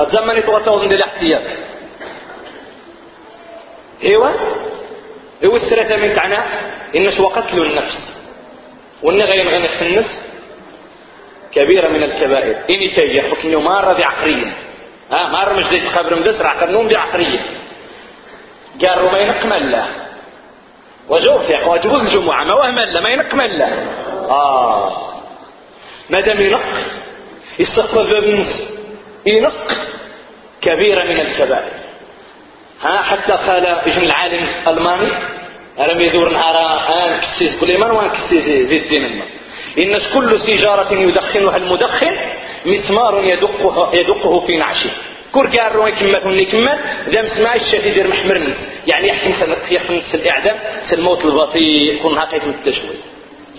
الزمن 0.00 0.44
توتوضن 0.44 0.88
ذي 0.88 0.94
الاحتياط 0.94 1.42
ايوا 4.04 4.30
ايوا 5.42 5.56
السرة 5.56 5.96
من 5.96 6.14
تعنى 6.14 6.38
إنش 6.96 7.20
وقتل 7.20 7.62
النفس. 7.62 8.21
وإن 9.02 9.22
غير 9.22 9.48
غنى 9.48 9.82
النفس 9.82 10.20
كبيرة 11.52 11.88
من 11.88 12.02
الكبائر. 12.02 12.56
إني 12.74 12.88
تيجي 12.88 13.22
حكمي 13.22 13.56
مارة 13.56 13.96
ذي 13.96 14.04
عقرية 14.04 14.52
ها 15.10 15.28
مارة 15.28 15.52
مش 15.52 15.64
ذي 15.64 15.80
قبر 15.88 16.16
مدسر 16.16 16.46
عقرنون 16.46 16.88
ذي 16.88 16.96
عقرية 16.96 17.40
قالوا 18.86 19.12
ما 19.12 19.18
ينقمل 19.18 19.72
له 19.72 19.86
وجوف 21.08 21.50
يا 21.50 21.62
اخوة 21.62 21.76
جبوز 21.76 22.00
الجمعة 22.00 22.44
ما 22.44 22.54
وهم 22.54 22.78
له 22.78 23.00
ما 23.00 23.10
ينقمل 23.10 23.58
له 23.58 23.66
آه. 24.30 25.12
ما 26.10 26.20
دام 26.20 26.40
ينق 26.40 26.62
يستقبل 27.58 28.10
باب 28.10 28.46
ينق 29.26 29.78
كبيرة 30.60 31.04
من 31.04 31.20
الكبائر. 31.20 31.72
ها 32.82 33.02
حتى 33.02 33.32
قال 33.32 33.66
اجن 33.66 34.02
العالم 34.02 34.48
الألماني 34.66 35.08
رم 35.78 36.00
يدور 36.00 36.28
نهار 36.28 36.56
ان 37.08 37.20
كسيز 37.20 37.60
كليمان 37.60 37.90
وان 37.90 38.08
كسيز 38.10 38.68
زيد 38.68 38.82
الدين 38.82 39.04
الماء 39.04 39.26
إن 39.78 39.98
كل 40.14 40.40
سيجارة 40.40 40.92
يدخنها 40.92 41.56
المدخن 41.56 42.16
مسمار 42.66 43.24
يدقه, 43.24 43.90
يدقه 43.94 44.40
في 44.40 44.56
نعشه. 44.56 44.90
كور 45.32 45.46
قال 45.46 45.74
روي 45.74 45.92
كما 45.92 46.18
كوني 46.18 46.44
كما 46.44 46.78
ذا 47.08 47.22
مسمع 47.22 47.54
الشيخ 47.54 47.84
يدير 47.84 48.08
محمر 48.08 48.36
الناس. 48.36 48.66
يعني 48.86 49.08
يحكم 49.08 49.54
يحكم 49.70 50.00
الإعدام. 50.14 50.56
الموت 50.92 51.24
البطيء. 51.24 51.94
يكون 51.94 52.18
هكا 52.18 52.36
التشوي 52.36 52.96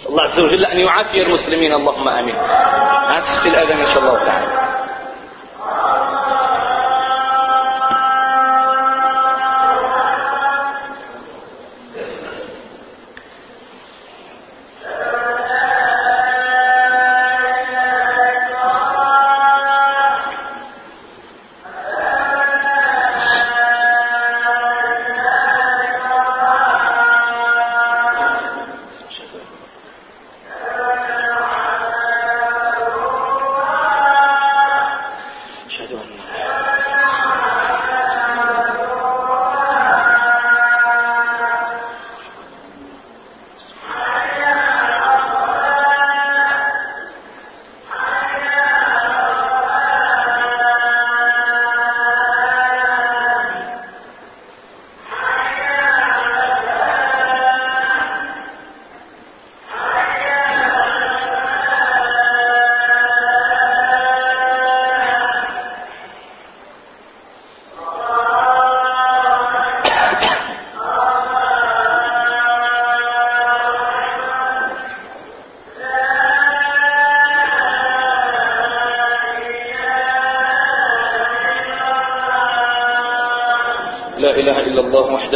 الله 0.10 0.24
عز 0.24 0.40
وجل 0.40 0.66
أن 0.66 0.80
يعافي 0.80 1.22
المسلمين. 1.22 1.74
اللهم 1.74 2.08
آمين. 2.10 2.36
هذا 2.36 3.24
الاذان 3.46 3.80
إن 3.80 3.94
شاء 3.94 4.00
الله 4.00 4.24
تعالى. 4.26 4.63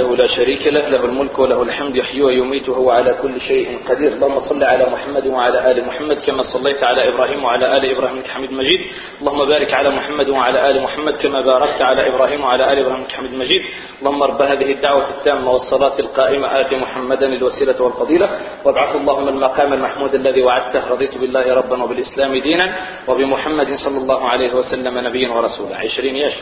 لا 0.01 0.27
شريك 0.27 0.68
له 0.68 0.89
له 0.89 1.06
الملك 1.06 1.39
وله 1.39 1.63
الحمد 1.63 1.96
يحيي 1.96 2.22
ويميت 2.22 2.70
وهو 2.70 2.92
على 2.92 3.13
كل 3.22 3.42
شيء 3.42 3.80
قدير. 3.89 4.13
اللهم 4.13 4.39
صل 4.39 4.63
على 4.63 4.86
محمد 4.86 5.27
وعلى 5.27 5.72
آل 5.72 5.86
محمد 5.86 6.18
كما 6.18 6.44
صليت 6.54 6.84
على 6.84 7.08
إبراهيم 7.10 7.44
وعلى 7.44 7.77
آل 7.77 7.86
إبراهيم 7.92 8.18
إنك 8.18 8.27
حميد 8.27 8.51
مجيد. 8.51 8.80
اللهم 9.20 9.46
بارك 9.50 9.74
على 9.74 9.89
محمد 9.89 10.30
وعلى 10.30 10.72
آل 10.72 10.82
محمد 10.82 11.13
كما 11.13 11.42
باركت 11.42 11.82
على 11.82 12.08
إبراهيم 12.08 12.44
وعلى 12.44 12.74
آل 12.74 12.80
إبراهيم 12.80 13.01
إنك 13.04 13.12
حميد 13.12 13.34
مجيد. 13.34 13.62
اللهم 14.00 14.24
رب 14.24 14.42
هذه 14.42 14.72
الدعوة 14.72 15.10
التامة 15.10 15.51
والصلاة 15.51 16.00
القائمة. 16.00 16.48
آت 16.62 16.74
محمدا 16.74 17.27
الوسيلة 17.27 17.82
والفضيلة. 17.82 18.39
وابعث 18.66 18.96
اللهم 18.96 19.27
المقام 19.27 19.74
المحمود 19.74 20.16
الذي 20.16 20.42
وعدته. 20.44 20.89
رضيت 20.89 21.18
بالله 21.18 21.54
ربا 21.54 21.84
وبالإسلام 21.84 22.38
دينا. 22.38 22.75
وبمحمد 23.08 23.75
صلى 23.86 23.98
الله 23.98 24.30
عليه 24.30 24.54
وسلم 24.54 24.98
نبيا 25.08 25.30
ورسولا. 25.30 25.77
عشرين 25.77 26.16
يش 26.16 26.34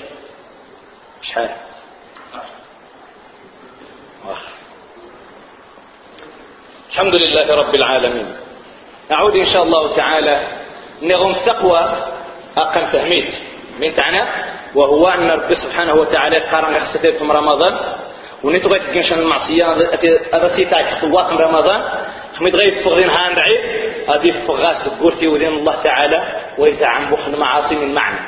شحال 1.22 1.50
الحمد 6.96 7.16
لله 7.16 7.56
رب 7.56 7.76
العالمين. 7.76 8.26
نعود 9.12 9.36
إن 9.36 9.46
شاء 9.46 9.64
الله 9.64 9.96
تعالى 9.96 10.48
نغم 11.02 11.32
التقوى 11.32 11.82
أقم 12.58 12.86
تهميد 12.94 13.26
من 13.80 13.96
تعنى؟ 13.96 14.24
وهو 14.76 15.08
أن 15.08 15.32
رب 15.32 15.54
سبحانه 15.54 15.94
وتعالى 15.94 16.38
قارن 16.38 16.76
يخستير 16.76 17.12
في 17.12 17.24
رمضان. 17.24 17.78
ونتغير 18.44 18.82
تكنشان 18.82 19.20
المعصية. 19.20 19.74
هذا 20.34 20.56
سيتاك 20.56 20.86
خطوات 20.86 21.32
رمضان. 21.42 21.82
خميت 22.38 22.56
غير 22.56 22.84
فغدين 22.84 23.10
هان 23.10 23.36
رعي. 23.36 23.58
هذه 24.10 24.48
فغاس 24.48 24.88
بقورتي 24.88 25.28
ودين 25.28 25.48
الله 25.48 25.76
تعالى. 25.84 26.24
ويزعم 26.58 27.12
بخل 27.12 27.34
المعاصي 27.34 27.76
من 27.76 27.94
معنى. 27.94 28.20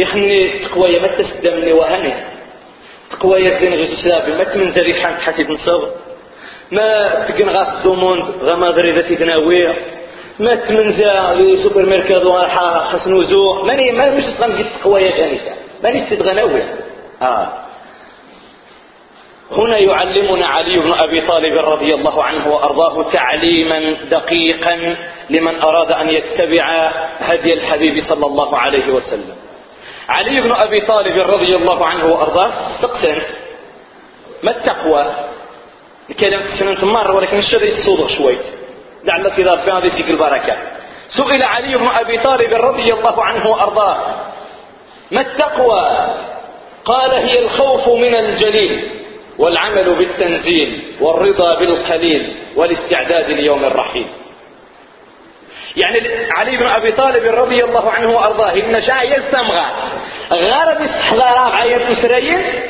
إخني 0.00 0.48
تقوى 0.58 0.98
ما 0.98 1.08
تسدمني 1.08 1.72
وهني. 1.72 2.14
تقوى 3.10 3.40
يزين 3.40 3.74
غير 3.74 4.38
ما 4.38 4.44
تمنزل 4.44 5.02
حانت 5.02 5.20
حتى 5.20 5.44
تنصب 5.44 5.88
ما 6.72 7.24
تكن 7.28 7.48
غاس 7.48 7.82
دوموند 7.84 8.24
غما 8.42 8.72
ذا 8.72 9.02
تتناوي 9.02 9.74
ما 10.38 10.54
تمنزا 10.54 11.36
سوبر 11.62 11.86
ميركادو 11.86 12.38
حسن 12.92 13.12
وزو 13.12 13.62
ماني 13.66 13.92
ما 13.92 14.10
مش 14.10 14.24
تغنجي 14.24 14.66
قوايا 14.84 15.16
جانيتا 15.16 15.54
ماني 15.82 16.00
تتغناوي 16.10 16.62
آه. 17.22 17.48
هنا 19.52 19.78
يعلمنا 19.78 20.46
علي 20.46 20.78
بن 20.78 20.92
أبي 20.92 21.26
طالب 21.26 21.54
رضي 21.54 21.94
الله 21.94 22.24
عنه 22.24 22.48
وأرضاه 22.48 23.10
تعليما 23.10 23.96
دقيقا 24.10 24.96
لمن 25.30 25.60
أراد 25.60 25.92
أن 25.92 26.08
يتبع 26.08 26.92
هدي 27.18 27.54
الحبيب 27.54 28.02
صلى 28.08 28.26
الله 28.26 28.58
عليه 28.58 28.92
وسلم. 28.92 29.34
علي 30.08 30.40
بن 30.40 30.52
أبي 30.52 30.80
طالب 30.80 31.16
رضي 31.18 31.56
الله 31.56 31.86
عنه 31.86 32.06
وأرضاه 32.12 32.50
استقسم. 32.66 33.22
ما 34.42 34.50
التقوى؟ 34.50 35.29
الكلام 36.10 36.40
تسنن 36.46 36.84
مرة 36.84 37.16
ولكن 37.16 37.38
الشر 37.38 37.64
يصوض 37.64 38.08
شويت. 38.08 38.42
لعل 39.04 39.30
في 39.30 39.42
هذا 39.42 39.84
يسيق 39.84 40.06
البركة. 40.06 40.56
سئل 41.08 41.42
علي 41.42 41.76
بن 41.76 41.86
أبي 41.86 42.18
طالب 42.18 42.54
رضي 42.54 42.92
الله 42.92 43.24
عنه 43.24 43.50
وأرضاه 43.50 43.96
ما 45.10 45.20
التقوى؟ 45.20 46.14
قال 46.84 47.10
هي 47.10 47.38
الخوف 47.38 47.88
من 47.88 48.14
الجليل 48.14 48.90
والعمل 49.38 49.94
بالتنزيل 49.94 50.96
والرضا 51.00 51.58
بالقليل 51.58 52.36
والاستعداد 52.56 53.30
ليوم 53.30 53.64
الرحيل. 53.64 54.06
يعني 55.76 56.26
علي 56.36 56.56
بن 56.56 56.66
أبي 56.66 56.92
طالب 56.92 57.34
رضي 57.34 57.64
الله 57.64 57.90
عنه 57.90 58.16
وأرضاه 58.16 58.52
إن 58.52 58.82
شاء 58.82 59.06
يلتمغى 59.06 59.66
غارب 60.32 60.82
استحضار 60.82 61.52
عيب 61.52 61.80
إسرائيل 61.80 62.62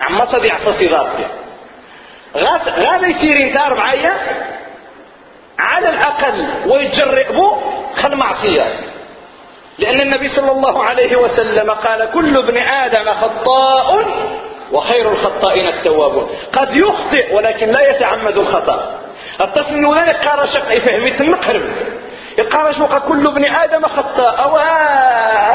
عما 0.00 0.24
صدي 0.24 0.50
عصصي 0.50 0.86
ذاتي 0.86 1.26
غادا 2.36 3.06
يصير 3.06 3.46
انت 3.48 3.56
أربعة 3.56 4.16
على 5.58 5.88
الأقل 5.88 6.46
ويتجرئ 6.66 7.32
خل 8.02 8.16
معصية 8.16 8.64
لأن 9.78 10.00
النبي 10.00 10.28
صلى 10.28 10.50
الله 10.52 10.84
عليه 10.84 11.16
وسلم 11.16 11.70
قال 11.70 12.10
كل 12.10 12.36
ابن 12.36 12.58
آدم 12.58 13.10
خطاء 13.10 14.04
وخير 14.72 15.12
الخطائين 15.12 15.66
التوابون. 15.68 16.28
قد 16.52 16.76
يخطئ 16.76 17.34
ولكن 17.34 17.68
لا 17.68 17.90
يتعمد 17.90 18.36
الخطأ. 18.36 19.00
التصميم 19.40 19.88
ولا 19.88 20.10
يقارا 20.10 20.46
شق 20.46 20.72
يفهم 20.76 21.06
يتنقرب 21.06 21.70
يقارا 22.38 22.72
شوق 22.72 22.98
كل 22.98 23.26
ابن 23.26 23.44
آدم 23.44 23.86
خطاء. 23.86 24.42
أو 24.42 24.56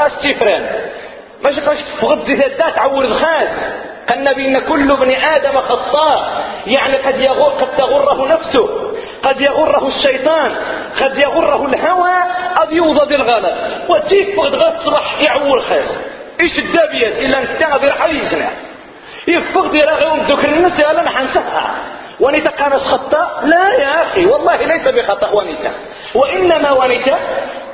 استفران 0.06 0.66
ماشي 1.42 1.60
قاش 1.60 1.78
فغد 2.00 2.24
زيادات 2.24 2.78
عور 2.78 3.04
الخاس 3.04 3.48
قال 4.10 4.34
بان 4.34 4.58
كل 4.58 4.92
ابن 4.92 5.10
آدم 5.10 5.60
خطاء. 5.60 6.44
يعني 6.66 6.96
قد 6.96 7.20
يغر 7.20 7.42
قد 7.42 7.76
تغره 7.76 8.26
نفسه 8.26 8.92
قد 9.22 9.40
يغره 9.40 9.88
الشيطان 9.88 10.52
قد 11.00 11.18
يغره 11.18 11.66
الهوى 11.66 12.16
قد 12.56 12.72
يوضد 12.72 13.12
الغلط. 13.12 13.54
وتيك 13.88 14.38
غد 14.38 14.74
صبح 14.84 15.22
يعور 15.22 15.60
خاس 15.60 15.98
إيش 16.40 16.58
الدابيات 16.58 17.12
الا 17.18 17.38
انت 17.38 17.82
غير 17.82 17.92
حريصنا 17.92 18.50
يفقد 19.28 19.74
يراغي 19.74 20.20
ذكر 20.20 20.48
الناس 20.48 20.80
أنا 20.80 21.02
نحنسها 21.02 21.74
ونيتا 22.20 22.50
كانت 22.50 22.74
خطأ؟ 22.74 23.40
لا 23.44 23.74
يا 23.74 24.02
أخي 24.02 24.26
والله 24.26 24.56
ليس 24.56 24.88
بخطأ 24.88 25.30
ونيتا 25.30 25.72
وإنما 26.14 26.70
ونيتا 26.70 27.18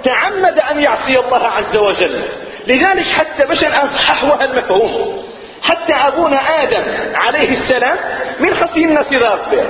تعمد 0.04 0.58
أن 0.70 0.80
يعصي 0.80 1.18
الله 1.18 1.46
عز 1.46 1.76
وجل. 1.76 2.24
لذلك 2.66 3.06
حتى 3.06 3.46
باش 3.46 3.64
أنصحه 3.64 4.44
المفهوم. 4.44 5.22
حتى 5.70 5.94
أبونا 5.94 6.62
آدم 6.62 6.84
عليه 7.14 7.58
السلام 7.58 7.96
من 8.40 8.54
خصي 8.54 8.84
الناس 8.84 9.06
ضربه 9.10 9.64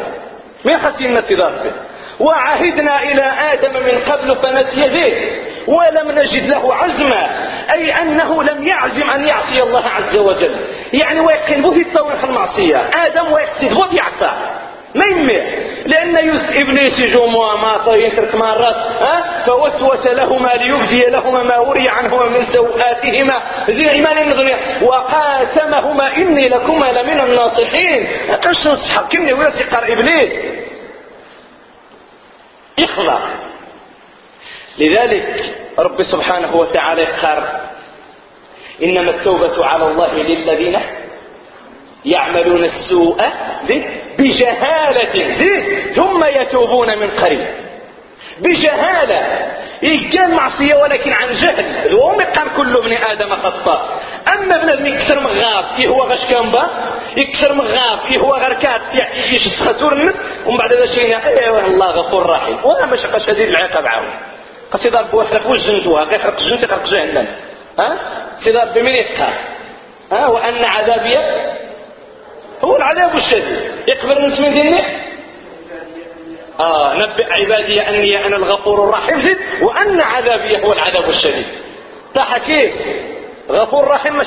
من 0.64 0.78
خصي 0.78 1.06
الناس 1.06 1.32
ضربه 1.32 1.72
وعهدنا 2.20 3.02
إلى 3.02 3.22
آدم 3.22 3.72
من 3.72 3.98
قبل 4.12 4.36
فنسي 4.36 4.80
ذيه 4.80 5.46
ولم 5.66 6.10
نجد 6.10 6.50
له 6.50 6.74
عزما. 6.74 7.26
أي 7.74 7.92
أنه 7.92 8.42
لم 8.42 8.62
يعزم 8.62 9.10
أن 9.14 9.26
يعصي 9.26 9.62
الله 9.62 9.84
عز 9.88 10.16
وجل. 10.16 10.56
يعني 10.92 11.20
ويقن 11.20 11.62
به 11.62 11.82
الطويق 11.82 12.24
المعصية. 12.24 12.76
آدم 13.06 13.32
ويقصد 13.32 13.74
به 13.74 13.96
يعصى 13.96 14.30
ما 14.96 15.04
يمه 15.06 15.66
لأن 15.86 16.16
إبليس 16.62 17.00
جموع 17.00 17.54
ما 17.56 17.76
طيب 17.86 18.34
مرات 18.34 18.76
ها؟ 18.76 19.44
فوسوس 19.46 20.06
لهما 20.06 20.48
ليبدي 20.48 21.06
لهما 21.10 21.42
ما 21.42 21.58
وري 21.58 21.88
عنهما 21.88 22.28
من 22.28 22.46
سوآتهما 22.52 23.42
ذي 23.70 23.90
إيمان 23.90 24.18
الدنيا. 24.18 24.58
وقاسمهما 24.82 26.16
إني 26.16 26.48
لكما 26.48 26.92
لمن 26.92 27.20
الناصحين. 27.20 28.06
قش 28.42 28.66
نصحك 28.66 29.12
كني 29.12 29.32
ولا 29.32 29.50
سقر 29.50 29.92
إبليس؟ 29.92 30.32
يخضع 32.78 33.18
لذلك 34.78 35.54
رب 35.78 36.02
سبحانه 36.02 36.56
وتعالى 36.56 37.04
قال 37.04 37.42
إنما 38.82 39.10
التوبة 39.10 39.66
على 39.66 39.84
الله 39.84 40.14
للذين 40.14 40.78
يعملون 42.06 42.64
السوء 42.64 43.16
بجهالة 44.18 45.34
ثم 45.94 46.24
يتوبون 46.24 46.98
من 46.98 47.10
قريب. 47.10 47.46
بجهالة. 48.38 49.52
كان 50.12 50.30
معصية 50.30 50.74
ولكن 50.74 51.12
عن 51.12 51.28
جهل. 51.32 51.94
وهم 51.94 52.20
قال 52.22 52.48
كل 52.56 52.76
ابن 52.76 52.92
آدم 52.92 53.34
خطاء. 53.34 54.00
أما 54.34 54.74
ابن 54.74 54.86
يكسر 54.86 55.20
مغاف 55.20 55.64
إيه 55.78 55.88
هو 55.88 56.02
غش 56.02 56.24
كامبا 56.30 56.66
يكسر 57.16 57.52
مغاف 57.52 58.12
إيه 58.12 58.18
هو 58.18 58.34
غركات 58.34 58.80
يشد 59.32 59.60
خسور 59.60 59.92
الناس؟ 59.92 60.14
ومن 60.46 60.56
بعد 60.56 60.72
ذا 60.72 60.86
شيء 60.86 61.16
أيوه 61.26 61.66
الله 61.66 61.86
غفور 61.86 62.26
رحيم. 62.30 62.58
وأنا 62.64 62.86
مش 62.86 62.98
شديد 63.26 63.48
العقاب 63.48 63.86
عاون. 63.86 64.10
قصي 64.70 64.90
ضرب 64.90 65.14
وحرق 65.14 65.46
وجنتوها 65.50 66.04
كيحرق 66.04 66.40
الجنت 66.40 66.64
يحرق 66.64 66.86
جهنم. 66.86 67.26
ها؟ 67.78 67.96
سيضرب 68.44 68.74
بمن 68.74 68.94
يتقى 68.94 69.28
ها؟ 70.12 70.26
وأن 70.26 70.64
عذابي 70.64 71.16
هو 72.64 72.76
العذاب 72.76 73.16
الشديد. 73.16 73.60
يقبل 73.88 74.22
من 74.22 74.54
ديني؟ 74.54 74.82
آه 76.60 76.94
نبئ 76.94 77.32
عبادي 77.32 77.80
أني 77.80 78.26
أنا 78.26 78.36
الغفور 78.36 78.84
الرحيم. 78.84 79.36
وأن 79.62 80.00
عذابي 80.02 80.64
هو 80.64 80.72
العذاب 80.72 81.10
الشديد. 81.10 81.46
تحكيس 82.14 82.74
غفور 83.50 83.88
رحيم 83.88 84.16
مش 84.16 84.26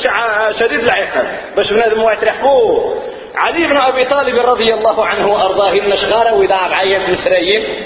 شديد 0.60 0.80
العقاب 0.80 1.28
باش 1.56 1.74
بنادم 1.74 2.04
واحد 2.04 2.24
يحكوه 2.24 3.04
علي 3.36 3.68
بن 3.68 3.78
أبي 3.78 4.06
طالب 4.06 4.40
رضي 4.40 4.74
الله 4.74 5.06
عنه 5.06 5.28
وأرضاه 5.28 5.72
النشغارة 5.74 6.34
وإذا 6.34 6.56
عيات 6.56 7.20
إسرائيل 7.20 7.86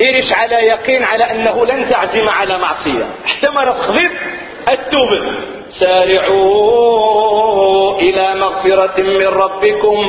إيرش 0.00 0.32
على 0.32 0.54
يقين 0.54 1.04
على 1.04 1.30
أنه 1.30 1.66
لن 1.66 1.90
تعزم 1.90 2.28
على 2.28 2.58
معصية. 2.58 3.04
احتمل 3.26 3.74
خفيف 3.74 4.12
التوبة. 4.68 5.32
سارعوا 5.70 7.58
إلى 8.00 8.34
مغفرة 8.34 9.00
من 9.02 9.26
ربكم 9.26 10.06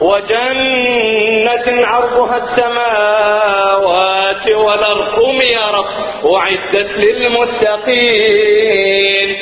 وجنة 0.00 1.86
عرضها 1.86 2.36
السماوات 2.36 4.50
والأرض 4.50 5.42
يا 5.52 5.66
رب 5.70 5.86
أعدت 6.34 6.90
للمتقين 8.06 9.36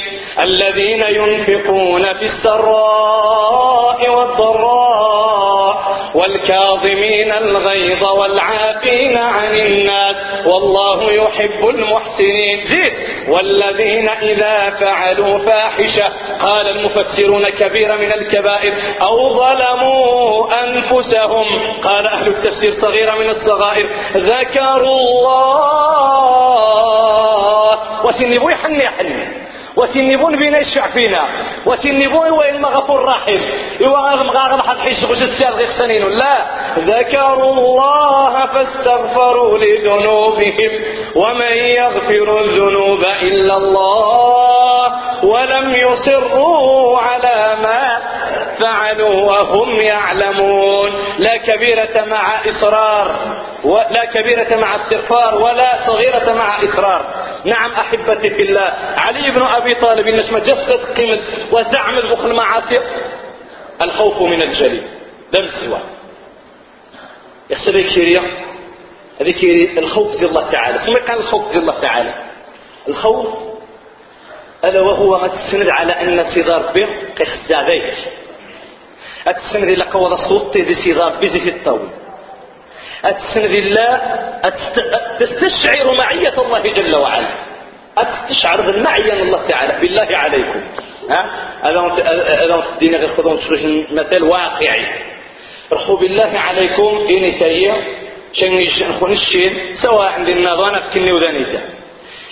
الذين 0.44 1.02
ينفقون 1.02 2.02
في 2.02 2.22
السراء 2.24 4.10
والضراء 4.10 5.84
والكاظمين 6.14 7.32
الغيظ 7.32 8.04
والعافين 8.04 9.16
عن 9.18 9.56
الناس 9.56 10.16
والله 10.46 11.12
يحب 11.12 11.68
المحسنين 11.68 12.60
والذين 13.28 14.08
إذا 14.08 14.70
فعلوا 14.80 15.38
فاحشة 15.38 16.08
قال 16.40 16.68
المفسرون 16.68 17.44
كبيرة 17.44 17.94
من 17.94 18.12
الكبائر 18.12 18.74
أو 19.02 19.28
ظلموا 19.28 20.48
أنفسهم 20.64 21.46
قال 21.82 22.06
أهل 22.06 22.28
التفسير 22.28 22.74
صغيرة 22.80 23.14
من 23.14 23.30
الصغائر 23.30 23.86
ذكروا 24.16 25.00
الله. 26.54 28.04
وسنبوا 28.04 28.50
يحني 28.50 28.84
يحني 28.84 29.43
وتنبون 29.76 30.38
بين 30.38 30.54
يشفع 30.54 30.90
فينا. 30.90 31.28
وتنبون 31.66 32.30
وإن 32.30 32.64
غفور 32.64 33.04
رحيم. 33.04 33.42
يوغم 33.80 34.30
غاغم 34.30 34.62
حد 34.62 34.78
حيش 34.78 34.96
سيال 35.38 35.54
غير 35.54 35.68
سنين. 35.78 36.08
لا. 36.08 36.44
ذكروا 36.78 37.52
الله 37.52 38.46
فاستغفروا 38.46 39.58
لذنوبهم 39.58 40.70
ومن 41.16 41.56
يغفر 41.56 42.40
الذنوب 42.40 43.04
إلا 43.22 43.56
الله 43.56 44.92
ولم 45.24 45.74
يصروا 45.74 46.98
على 46.98 47.56
ما 47.62 47.98
فعلوا 48.60 49.32
وهم 49.32 49.80
يعلمون. 49.80 50.90
لا 51.18 51.36
كبيرة 51.36 52.04
مع 52.06 52.22
إصرار. 52.48 53.14
ولا 53.64 54.04
كبيرة 54.04 54.56
مع 54.56 54.76
استغفار 54.76 55.42
ولا 55.42 55.86
صغيرة 55.86 56.32
مع 56.32 56.62
إصرار. 56.64 57.24
نعم 57.44 57.70
أحبتي 57.72 58.30
في 58.30 58.42
الله 58.42 58.72
علي 58.98 59.30
بن 59.30 59.42
أبي 59.42 59.74
طالب 59.80 60.08
ما 60.08 60.38
جسد 60.38 60.80
قيمة 60.96 61.20
وزعم 61.52 61.98
البخل 61.98 62.32
معاصي 62.32 62.80
الخوف 63.82 64.22
من 64.22 64.42
الجليل 64.42 64.82
دم 65.32 65.40
السوا 65.40 65.78
يخسر 67.50 67.80
كيريا 67.82 68.22
هذيك 69.20 69.44
الخوف 69.78 70.12
زي 70.12 70.26
الله 70.26 70.50
تعالى. 70.50 70.78
ثم 70.78 70.96
قال 71.08 71.18
الخوف 71.18 71.52
زي 71.52 71.58
الله 71.58 71.80
تعالى؟ 71.80 72.14
الخوف 72.88 73.26
ألا 74.64 74.80
وهو 74.80 75.18
ما 75.18 75.28
تسند 75.28 75.68
على 75.68 75.92
أن 75.92 76.24
سيدار 76.34 76.72
بي 76.72 77.08
قيخزع 77.18 77.68
ذيك 77.68 77.94
أتسند 79.26 79.68
إلا 79.68 79.84
قوة 79.84 80.16
صوتي 80.28 80.62
دي 80.62 80.74
سيدار 80.74 81.16
بي 81.20 81.28
زي 81.28 81.48
الطاول 81.48 81.88
أتسند 83.04 83.54
الله 83.54 84.00
تستشعر 85.20 85.96
معية 85.98 86.34
الله 86.38 86.58
جل 86.58 86.96
وعلا. 86.96 87.26
أتستشعر 87.98 88.60
بالمعية 88.60 89.12
الله 89.12 89.48
تعالى. 89.48 89.80
بالله 89.80 90.16
عليكم. 90.16 90.60
هذا 91.62 92.64
تدينا 92.76 92.98
غير 92.98 93.08
خذون 93.08 93.40
مثال 93.90 94.22
واقعي. 94.22 94.86
رخوا 95.72 95.98
بالله 95.98 96.32
عليكم. 96.38 97.06
إني 97.10 97.32
تايا 97.32 97.74
شن 98.32 98.90
نخون 98.90 99.12
الشين 99.12 99.76
سواء 99.82 100.06
عند 100.06 100.28
النظانة 100.28 100.82
كني 100.94 101.12
وذانيتا 101.12 101.60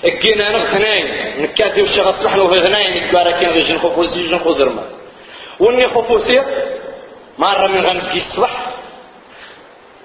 اكينا 0.05 0.51
نغناين 0.51 1.07
نكاتي 1.43 1.83
وش 1.83 1.99
غصلح 1.99 2.35
له 2.35 2.45
غناين 2.45 3.11
كبارا 3.11 3.31
كان 3.31 3.51
غيجن 3.51 3.79
خفوسي 3.79 4.29
جن 4.29 4.39
خزرما 4.39 4.85
وني 5.61 5.89
خفوسي 5.89 6.43
مرة 7.39 7.67
من 7.67 7.87
غنبكي 7.87 8.19
الصبح. 8.19 8.72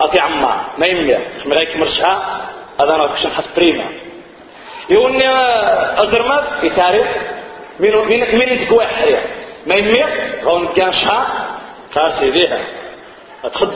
أطي 0.02 0.20
عما 0.20 0.66
ما 0.78 0.88
يمير 0.88 1.20
مغايك 1.46 1.78
مرشها 1.78 2.42
هذا 2.82 2.96
أنا 2.96 3.08
كشن 3.08 3.30
حس 3.30 3.48
بريما 3.56 3.86
يقولني 4.90 5.30
أزرمات 6.04 6.44
في 6.62 6.70
تاريخ؟ 6.70 7.08
من 7.80 7.92
من 7.92 8.40
من 8.40 8.50
يتقوى 8.50 8.86
حريا 8.86 9.22
ما 9.68 9.76
يمير 9.76 10.08
غون 10.44 10.68
كان 10.68 10.92
شها 10.92 11.28
كاسي 11.96 12.30
ذيها 12.30 12.68
أتخد 13.46 13.74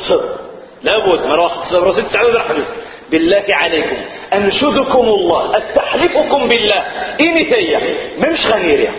لابد 0.84 1.26
مرة 1.26 1.42
واحد 1.44 1.64
صدر 1.64 1.84
رصيد 1.84 2.06
تعود 2.08 2.36
الحديث 2.36 2.68
بالله 3.12 3.46
عليكم 3.50 3.98
أنشدكم 4.34 5.00
الله 5.00 5.58
أستحلفكم 5.58 6.48
بالله. 6.48 6.84
إني 7.20 7.46
تيا 7.46 7.80
مش 8.18 8.48
غنيريا 8.54 8.92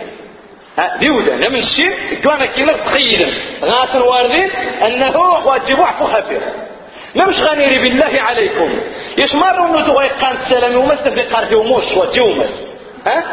ديودا 0.99 1.35
لمن 1.35 1.59
الشيء 1.59 2.19
كان 2.23 2.45
كينا 2.45 2.73
تخيلا 2.73 3.27
غاسن 3.63 4.01
واردين. 4.01 4.49
أنه 4.87 5.17
واجب 5.45 5.81
خفير 5.81 6.39
ما 6.39 6.72
مش 7.15 7.39
غنيري 7.39 7.79
بالله 7.79 8.21
عليكم. 8.21 8.79
يش 9.17 9.35
مرة 9.35 9.61
ونوتو 9.61 9.99
غيقان 9.99 10.35
السلام 10.37 10.75
وما 10.75 10.93
استفي 10.93 11.21
قارتي 11.21 11.55
وموش 11.55 11.83
ومس. 11.97 12.65
ها؟ 13.05 13.23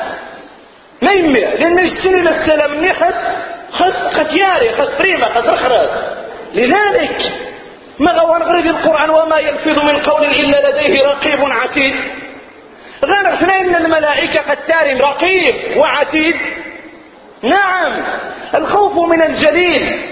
ما 1.02 1.12
يمي 1.12 1.40
لأن 1.40 1.78
السن 1.78 2.14
إلى 2.14 2.30
السلام 2.30 2.70
مني 2.70 2.92
خس 2.92 3.14
خس 3.72 4.18
قتياري 4.18 4.68
خس 4.68 4.88
بريمة 4.98 5.28
خس 5.28 5.44
رخرز 5.44 5.88
لذلك 6.54 7.32
ما 7.98 8.12
غوان 8.12 8.42
غريب 8.42 8.66
القرآن 8.66 9.10
وما 9.10 9.38
يلفظ 9.38 9.84
من 9.84 9.98
قول 9.98 10.26
إلا 10.26 10.70
لديه 10.70 11.02
رقيب 11.06 11.44
عتيد. 11.44 11.94
غير 13.04 13.34
اثنين 13.34 13.76
الملائكة 13.76 14.40
قد 14.50 14.56
تارم 14.56 14.98
رقيب 14.98 15.54
وعتيد. 15.76 16.36
نعم. 17.42 17.92
الخوف 18.54 19.08
من 19.08 19.22
الجليل. 19.22 20.06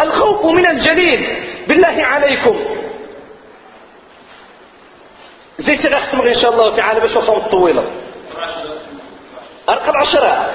الخوف 0.00 0.44
من 0.54 0.66
الجليل. 0.66 1.36
بالله 1.68 2.04
عليكم. 2.04 2.79
زي 5.60 5.76
تغختم 5.76 6.20
إن 6.20 6.34
شاء 6.34 6.52
الله 6.52 6.76
تعالى 6.76 7.00
باش 7.00 7.16
وقت 7.16 7.50
طويلة. 7.50 7.84
ارقم 9.68 9.96
عشرة. 9.96 10.50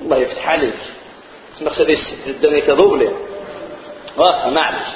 الله 0.00 0.16
يفتح 0.16 0.48
عليك. 0.48 0.74
اسمك 1.56 1.72
سدي 1.72 1.98
الدنيا 2.26 2.60
تضوبلي 2.60 3.08
آه 4.18 4.50
معلش. 4.50 4.88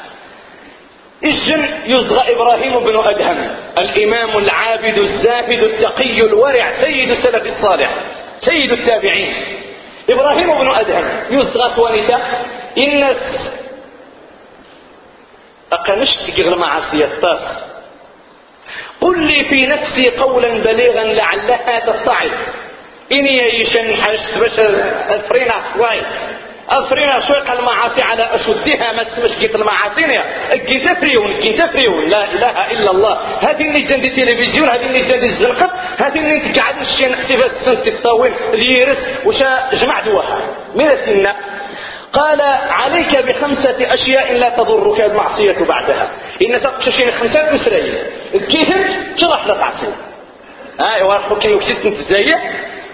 الجن 1.24 1.68
يصغى 1.87 2.35
إبراهيم 2.35 2.79
بن 2.79 2.96
أدهم 2.96 3.57
الإمام 3.79 4.38
العابد 4.38 4.98
الزاهد 4.98 5.62
التقي 5.62 6.20
الورع 6.20 6.72
سيد 6.81 7.11
السلف 7.11 7.46
الصالح 7.46 7.94
سيد 8.40 8.72
التابعين. 8.72 9.61
إبراهيم 10.11 10.59
بن 10.59 10.70
أدهم 10.70 11.09
يصغى 11.31 11.70
سوانيتا 11.76 12.44
الناس 12.79 13.16
أقنشت 15.72 16.31
تقغل 16.31 16.59
معصية 16.59 17.05
الطاس 17.05 17.69
قل 19.00 19.22
لي 19.22 19.44
في 19.44 19.66
نفسي 19.66 20.10
قولا 20.10 20.48
بليغا 20.48 21.04
لعلها 21.04 21.80
تتعظ 21.80 22.30
إني 23.12 23.60
يشن 23.60 23.94
حشت 24.02 24.38
باش 24.38 24.58
أفرينا 25.08 25.54
شوي 25.74 26.00
أفرينا 26.70 27.20
شوي 27.20 27.58
المعاصي 27.58 28.02
على 28.02 28.22
أشدها 28.34 28.92
ما 28.92 29.02
تسمش 29.02 29.30
قيت 29.30 29.54
المعاصي 29.54 30.04
قيت 30.50 30.98
فريون 30.98 31.40
قيت 31.40 31.70
فريون 31.72 32.08
لا 32.08 32.24
إله 32.32 32.70
إلا 32.70 32.90
الله. 32.90 33.18
هذه 33.48 33.68
اللي 33.68 33.82
جند 33.82 34.04
التلفزيون 34.04 34.68
هذه 34.70 34.86
اللي 34.86 35.00
جند 35.02 35.22
الزنقط 35.22 35.70
هذه 35.98 36.18
اللي 36.18 36.52
تقعد 36.52 36.74
نشي 36.80 37.06
نحسبها 37.06 37.46
السنت 37.46 37.88
الطويل 37.88 38.32
اليرس 38.54 38.98
وشا 39.24 39.68
جمع 39.72 40.00
دوها 40.00 40.38
من 40.74 40.86
السنة؟ 40.90 41.34
قال 42.12 42.40
عليك 42.70 43.16
بخمسة 43.18 43.76
أشياء 43.94 44.32
لا 44.32 44.48
تضرك 44.48 45.00
المعصية 45.00 45.64
بعدها. 45.64 46.10
إن 46.42 46.60
تقششين 46.60 47.10
خمسات 47.10 47.52
مسرية 47.52 48.10
شرح 49.16 49.46
لا 49.46 49.54
تعصي. 49.54 49.86
هاي 50.80 51.02
وارفو 51.02 51.38
كي 51.38 51.54
انت 51.54 51.94
زي 52.10 52.34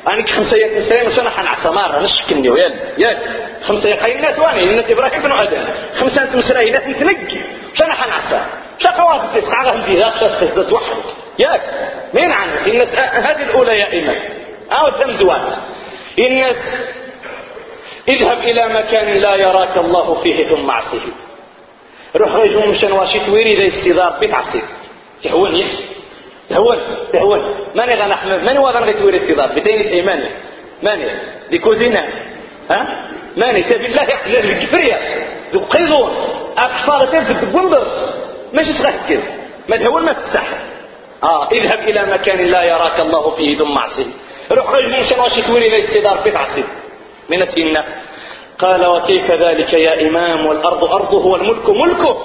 أنا 0.09 0.27
خمسة 0.27 0.57
مسرية 0.77 1.09
مش 1.09 1.19
أنا 1.19 1.31
حنعصى 1.31 1.69
مرة 1.69 2.01
نشكني 2.01 2.49
ويا 2.49 2.95
يا 2.99 3.19
خمسة 3.67 3.95
قينات 3.95 4.39
واني 4.39 4.63
إن 4.63 4.85
إبراهيم 4.93 5.23
بن 5.23 5.33
عدن 5.33 5.65
خمسة 6.01 6.37
مسرية 6.37 6.73
لا 6.73 6.79
تنتنقي 6.79 7.39
مش 7.75 7.83
أنا 7.83 7.95
حنعصى 7.95 8.45
شقوات 8.79 9.21
تسعى 9.35 9.65
لهم 9.67 9.81
بها 9.81 10.11
تخزت 10.11 10.73
وحدك 10.73 11.05
ياك 11.39 11.61
مين 12.15 12.33
عنك 12.33 12.67
الناس 12.69 12.89
هذه 12.99 13.43
الأولى 13.43 13.79
يا 13.79 14.03
إمام 14.03 14.17
أو 14.73 14.87
التمزوات 14.87 15.41
الناس 16.19 16.57
اذهب 18.09 18.39
إلى 18.39 18.69
مكان 18.69 19.17
لا 19.19 19.35
يراك 19.35 19.77
الله 19.77 20.15
فيه 20.23 20.45
ثم 20.45 20.71
عصيه 20.71 21.13
روح 22.17 22.35
رجل 22.35 22.69
مشان 22.69 22.93
واشي 22.93 23.21
تويري 23.21 23.57
ذا 23.69 23.77
استضار 23.79 24.19
بيت 24.21 24.35
عصيب 24.35 24.63
تهون 25.29 25.57
يحكي 25.57 25.85
تهون 26.51 26.79
تهون. 27.13 27.55
ماني 27.75 27.95
غنحمد 27.95 28.43
ماني 28.43 28.59
واغن 28.59 28.85
غيتويري 28.85 29.17
استضار 29.17 29.49
بدين 29.53 29.81
الايمان 29.81 30.29
ماني 30.83 31.11
دي 31.51 31.59
كوزينة. 31.59 32.09
ها؟ 32.71 33.09
ماني 33.37 33.63
تبي 33.63 33.87
الله 33.87 34.03
يحلل 34.03 34.37
الكفرية 34.37 34.99
ذو 35.53 35.61
قيضون 35.61 36.11
اكفار 36.59 37.07
تنفذ 37.07 37.53
بندر 37.53 37.87
ماشي 38.53 38.73
تغكر. 38.73 39.21
ما 39.69 39.77
تهون 39.77 40.03
ما 40.05 40.13
تسح 40.13 40.47
آه 41.23 41.49
اذهب 41.51 41.79
إلى 41.79 42.13
مكان 42.13 42.47
لا 42.47 42.63
يراك 42.63 43.01
الله 43.01 43.37
فيه 43.37 43.59
ثم 43.59 43.79
عصيه 43.79 44.07
روح 44.53 44.71
رجل 44.71 45.01
مشان 45.01 45.21
واشي 45.21 45.43
تويري 45.43 45.69
ذا 45.69 45.85
استضار 45.85 46.25
بيت 46.25 46.37
عصيب 46.37 46.65
من 47.29 47.43
السنة. 47.43 47.85
قال 48.59 48.87
وكيف 48.87 49.31
ذلك 49.31 49.73
يا 49.73 50.09
إمام؟ 50.09 50.47
والأرض 50.47 50.85
أرضه 50.85 51.27
والملك 51.27 51.71
ملكه. 51.71 52.17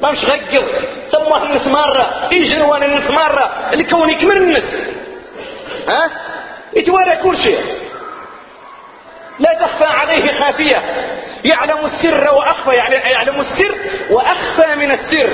ما 0.00 0.12
مش 0.12 0.24
غقر 0.24 0.64
سموه 1.12 1.42
الناس 1.42 1.66
مرة 1.66 2.28
يجروا 2.32 2.76
الناس 2.76 3.10
مرة 3.10 3.70
الكون 3.72 4.10
يكمل 4.10 4.36
الناس. 4.36 4.76
ها؟ 5.88 6.10
يتوارى 6.76 7.16
كل 7.16 7.38
شيء. 7.38 7.60
لا 9.38 9.54
تخفى 9.54 9.84
عليه 9.84 10.32
خافية. 10.32 10.82
يعلم 11.44 11.84
السر 11.84 12.34
وأخفى 12.34 12.70
يعني 12.70 12.94
يعلم 12.94 13.40
السر 13.40 13.74
وأخفى 14.10 14.74
من 14.74 14.90
السر. 14.90 15.28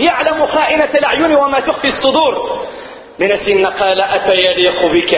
يعلم 0.00 0.46
خائنة 0.46 0.88
الأعين 0.94 1.36
وما 1.36 1.60
تخفي 1.60 1.88
الصدور. 1.88 2.66
من 3.18 3.32
السن 3.32 3.66
قال 3.66 4.00
أفيليق 4.00 4.86
بك. 4.86 5.14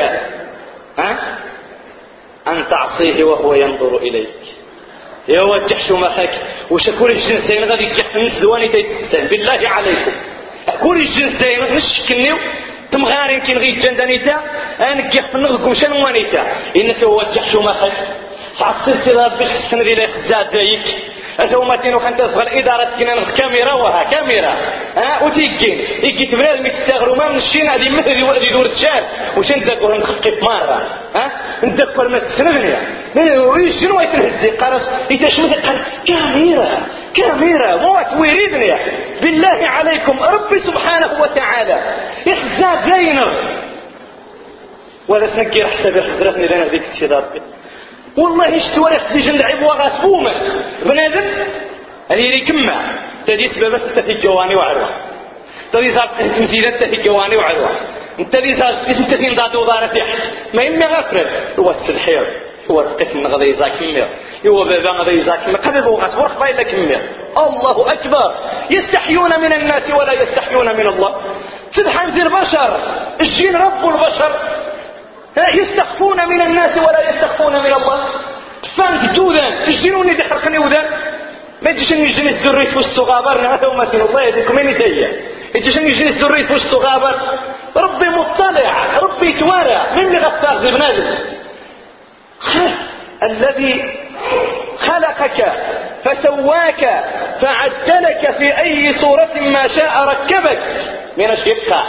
ها؟ 0.99 1.39
أن 2.49 2.69
تعصيه 2.69 3.25
وهو 3.25 3.55
ينظر 3.55 3.97
إليك. 3.97 4.29
يا 5.29 5.43
وجه 5.43 5.79
شو 5.89 5.97
مخك 5.97 6.31
وشكور 6.71 7.11
الجنسين 7.11 7.65
غادي 7.65 7.85
يجح 7.85 8.07
دواني 8.41 8.69
تيتسان 8.69 9.27
بالله 9.27 9.69
عليكم. 9.69 10.13
كل 10.83 10.97
الجنسين 10.97 11.59
نشكنيو 11.77 12.37
تمغارين 12.93 13.41
كي 13.41 13.55
نغي 13.55 13.71
جندانيتا 13.73 14.37
انك 14.87 15.15
نغكم 15.35 15.75
شنو 15.75 16.05
وانيتا 16.05 16.43
إن 16.81 16.89
سوى 17.01 17.15
وجه 17.15 17.43
شو 17.53 17.61
مخك 17.63 17.93
تعصرت 18.59 19.09
باش 19.39 19.53
تسندي 19.53 19.95
لي 19.95 20.07
خزاد 20.07 20.51
دايك 20.51 20.87
هما 21.41 21.77
تينو 21.77 21.99
خانت 21.99 22.19
تبغى 22.19 22.59
إدارة 22.61 22.85
كنا 22.99 23.15
كاميرا 23.39 23.73
وها 23.73 24.03
كاميرا. 24.03 24.55
ها 24.97 25.23
وتيجين. 25.23 25.87
يجي 26.03 26.27
تبرا 26.27 26.55
المستغرو 26.55 27.15
ما 27.15 27.29
منشين 27.29 27.69
هذه 27.69 27.89
مثل 27.91 28.23
وادي 28.23 28.51
دور 28.51 28.69
تشال 28.69 29.05
انت 29.57 29.69
تقول 29.71 30.01
نخقف 30.01 30.43
مرة 30.43 30.83
ها 31.17 31.31
تقول 31.79 32.11
ما 32.11 32.19
تسندني 32.19 32.77
شنو 33.81 34.01
يتنهزي 34.01 34.51
قرص 34.51 34.83
يتشمت 35.11 35.67
قال 35.67 35.79
كاميرا. 36.07 36.69
كاميرا. 37.15 37.77
موت 37.77 38.13
ويريدني. 38.21 38.75
بالله 39.23 39.69
عليكم 39.69 40.23
ربي 40.23 40.59
سبحانه 40.61 41.23
وتعالى. 41.23 41.83
إخزاد 42.29 42.93
زينر 42.93 43.33
ولا 45.09 45.27
سنقي 45.27 45.67
حسابي 45.67 46.03
خزرتني 46.03 46.47
لنا 46.47 46.65
ذيك 46.65 46.83
الشيطان 46.93 47.25
والله 48.17 48.57
اشتوى 48.57 48.91
يخدج 48.91 49.29
العب 49.29 49.63
وغاسبومة 49.63 50.33
بنادم؟ 50.85 51.25
هذه 52.11 52.31
لي 52.31 52.41
كما 52.41 52.75
تدي 53.27 53.49
سبب 53.49 53.77
في 53.77 54.13
الجواني 54.13 54.55
وعروة. 54.55 54.89
تدي 55.73 55.95
صار 55.95 56.09
تمثيلات 56.37 56.85
في 56.85 56.97
الجواني 56.97 57.37
وعروة. 57.37 57.71
انت 58.21 58.35
اللي 58.35 58.57
صار 58.57 58.75
انت 58.89 59.15
في 59.15 59.29
نضاد 59.29 59.89
فيح 59.93 60.07
ما 60.55 60.63
يمي 60.63 60.87
غفر 60.87 61.27
هو 61.59 61.71
السلحير 61.71 62.27
هو 62.71 62.81
القسم 62.81 63.27
غدا 63.27 63.45
يزاك 63.45 63.83
مير. 63.83 64.09
هو 64.47 64.65
بابا 64.65 64.91
غدا 64.91 65.13
يزاك 65.13 65.49
مير. 65.49 65.57
قبل 65.57 65.83
بو 65.83 65.95
غاس 65.95 66.15
ورخ 66.15 66.39
بايلا 66.39 66.63
كمير. 66.63 67.03
الله 67.39 67.93
أكبر. 67.93 68.35
يستحيون 68.71 69.41
من 69.41 69.53
الناس 69.53 69.91
ولا 69.91 70.13
يستحيون 70.13 70.77
من 70.77 70.87
الله. 70.87 71.21
سبحان 71.73 72.11
ذي 72.11 72.23
البشر. 72.23 72.79
الجين 73.21 73.57
رب 73.57 73.89
البشر. 73.89 74.33
يستخفون 75.37 76.29
من 76.29 76.41
الناس 76.41 76.79
ولا 76.79 77.11
يستخفون 77.11 77.53
من 77.53 77.73
الله. 77.73 78.09
دوذان 79.15 79.53
الجنون 79.63 80.17
دي 80.17 80.25
حرقني 80.25 80.59
وذان 80.59 80.85
ما 81.63 81.73
تجيش 81.73 81.93
نجي 81.93 82.29
الزري 82.29 82.67
في 82.67 82.79
وسط 82.79 83.01
غابر. 83.01 83.41
هذا 83.55 83.67
وما 83.67 83.95
الله 83.95 84.23
يهديكم 84.23 84.55
من 84.57 84.69
يديا 84.69 85.21
يجيش 85.55 85.79
نجي 85.79 86.09
الزري 86.09 86.45
في 86.45 86.53
وسط 86.55 86.75
غابر. 86.75 87.15
ربي 87.77 88.09
مطلع 88.09 88.99
ربي 89.03 89.33
توارى 89.33 89.81
من 89.97 90.07
اللي 90.07 90.19
غفار 90.19 90.59
ذي 90.59 90.71
بنادم؟ 90.71 91.15
الذي 93.31 93.99
خلقك 94.79 95.53
فسواك 96.05 97.05
فعدلك 97.41 98.31
في 98.39 98.59
أي 98.61 98.93
صورة 98.93 99.35
ما 99.41 99.69
شاء 99.69 100.05
ركبك. 100.05 100.61
من 101.17 101.31
الشقة 101.31 101.85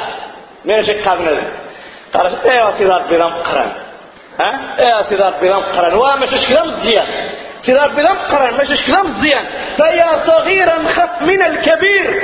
من 0.65 0.79
الشقة 0.79 1.15
بنادم. 1.15 1.64
قالت 2.17 2.45
إيه 2.45 2.71
سيدي 2.71 2.89
ربي 2.89 3.17
مقرن 3.17 3.71
ها؟ 4.39 4.59
إيه 4.79 5.03
سيدي 5.09 5.23
ربي 5.23 5.49
مقرن 5.49 5.93
ومش 5.93 6.29
كلام 6.49 6.67
مزيان 6.67 7.05
سيدي 7.61 7.79
ربي 7.79 8.03
مقرن 8.03 8.53
مش 8.61 8.85
كلام 8.85 9.05
مزيان 9.17 9.45
فيا 9.77 10.25
صغيرا 10.25 10.77
خف 10.87 11.21
من 11.21 11.41
الكبير. 11.41 12.21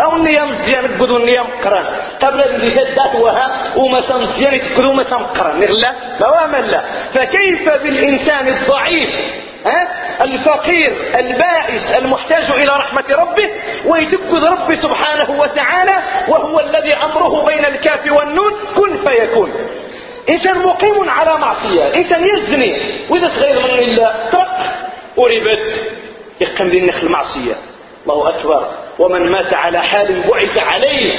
أو 0.00 0.16
النية 0.16 0.40
مزيان 0.42 0.96
تقولوا 0.96 1.18
النية 1.18 1.40
مقرن 1.40 1.84
قبل 2.22 2.42
اللي 2.42 2.74
ذات 2.74 3.14
وها؟ 3.14 3.72
وما 3.76 4.00
مزيان 4.16 4.60
تقولوا 4.60 4.94
ما 4.94 5.02
مقرن 5.02 5.60
لا. 5.60 5.92
لا 6.20 6.60
لا. 6.70 6.80
فكيف 7.14 7.68
بالإنسان 7.82 8.48
الضعيف؟ 8.48 9.10
ها؟ 9.66 9.88
الفقير 10.22 10.92
البائس 11.18 11.98
المحتاج 11.98 12.50
إلى 12.50 12.72
رحمة 12.72 13.04
ربه 13.10 13.50
ويتبكذ 13.86 14.44
ربي 14.44 14.76
سبحانه 14.76 15.40
وتعالى 15.40 16.02
وهو 16.28 16.60
الذي 16.60 16.94
أمره 16.96 17.44
بين 17.46 17.64
الكاف 17.64 18.12
والنون 18.12 18.52
كن 18.76 19.08
فيكون. 19.08 19.52
إنسان 20.30 20.58
مقيم 20.58 21.10
على 21.10 21.38
معصية. 21.38 21.94
إنسان 21.94 22.24
يزني. 22.24 23.00
وإذا 23.10 23.28
صغير 23.28 23.62
من 23.62 23.78
الله 23.78 24.12
ترك. 24.32 24.70
وربت 25.16 25.90
يقم 26.40 26.68
ذي 26.68 26.90
المعصية 27.02 27.54
الله 28.06 28.28
أكبر. 28.28 28.66
ومن 28.98 29.30
مات 29.30 29.54
على 29.54 29.82
حال 29.82 30.22
بعث 30.28 30.58
عليه. 30.58 31.14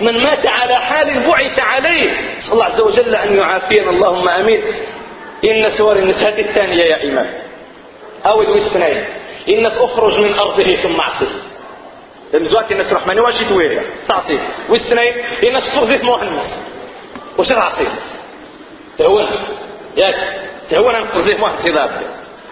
من 0.00 0.22
مات 0.22 0.46
على 0.46 0.74
حال 0.74 1.20
بعث 1.26 1.60
عليه. 1.60 2.10
صلى 2.40 2.52
الله 2.52 2.64
عز 2.64 2.80
وجل 2.80 3.14
أن 3.16 3.36
يعافينا. 3.36 3.90
اللهم 3.90 4.28
أمين. 4.28 4.62
إن 5.44 5.70
سور 5.78 5.96
النساء 5.96 6.40
الثانية 6.40 6.84
يا 6.84 7.04
إمام. 7.04 7.47
أو 8.26 8.42
الوسنين 8.42 9.04
الناس 9.48 9.78
أخرج 9.78 10.20
من 10.20 10.38
أرضه 10.38 10.76
ثم 10.76 11.00
عصيه 11.00 11.26
المزوات 12.34 12.72
الناس 12.72 12.92
رحماني 12.92 13.20
واش 13.20 13.34
تويريا 13.48 13.82
تعصي. 14.08 14.38
والسنين 14.68 15.14
الناس 15.42 15.74
تغزيت 15.74 16.04
مهنس 16.04 16.64
وش 17.38 17.48
تعصي 17.48 17.88
تهون. 18.98 19.26
ياك. 19.96 20.40
تهون 20.70 20.94
أن 20.94 21.08
تغزيت 21.14 21.40
مهنس 21.40 21.66
إضافة 21.66 22.00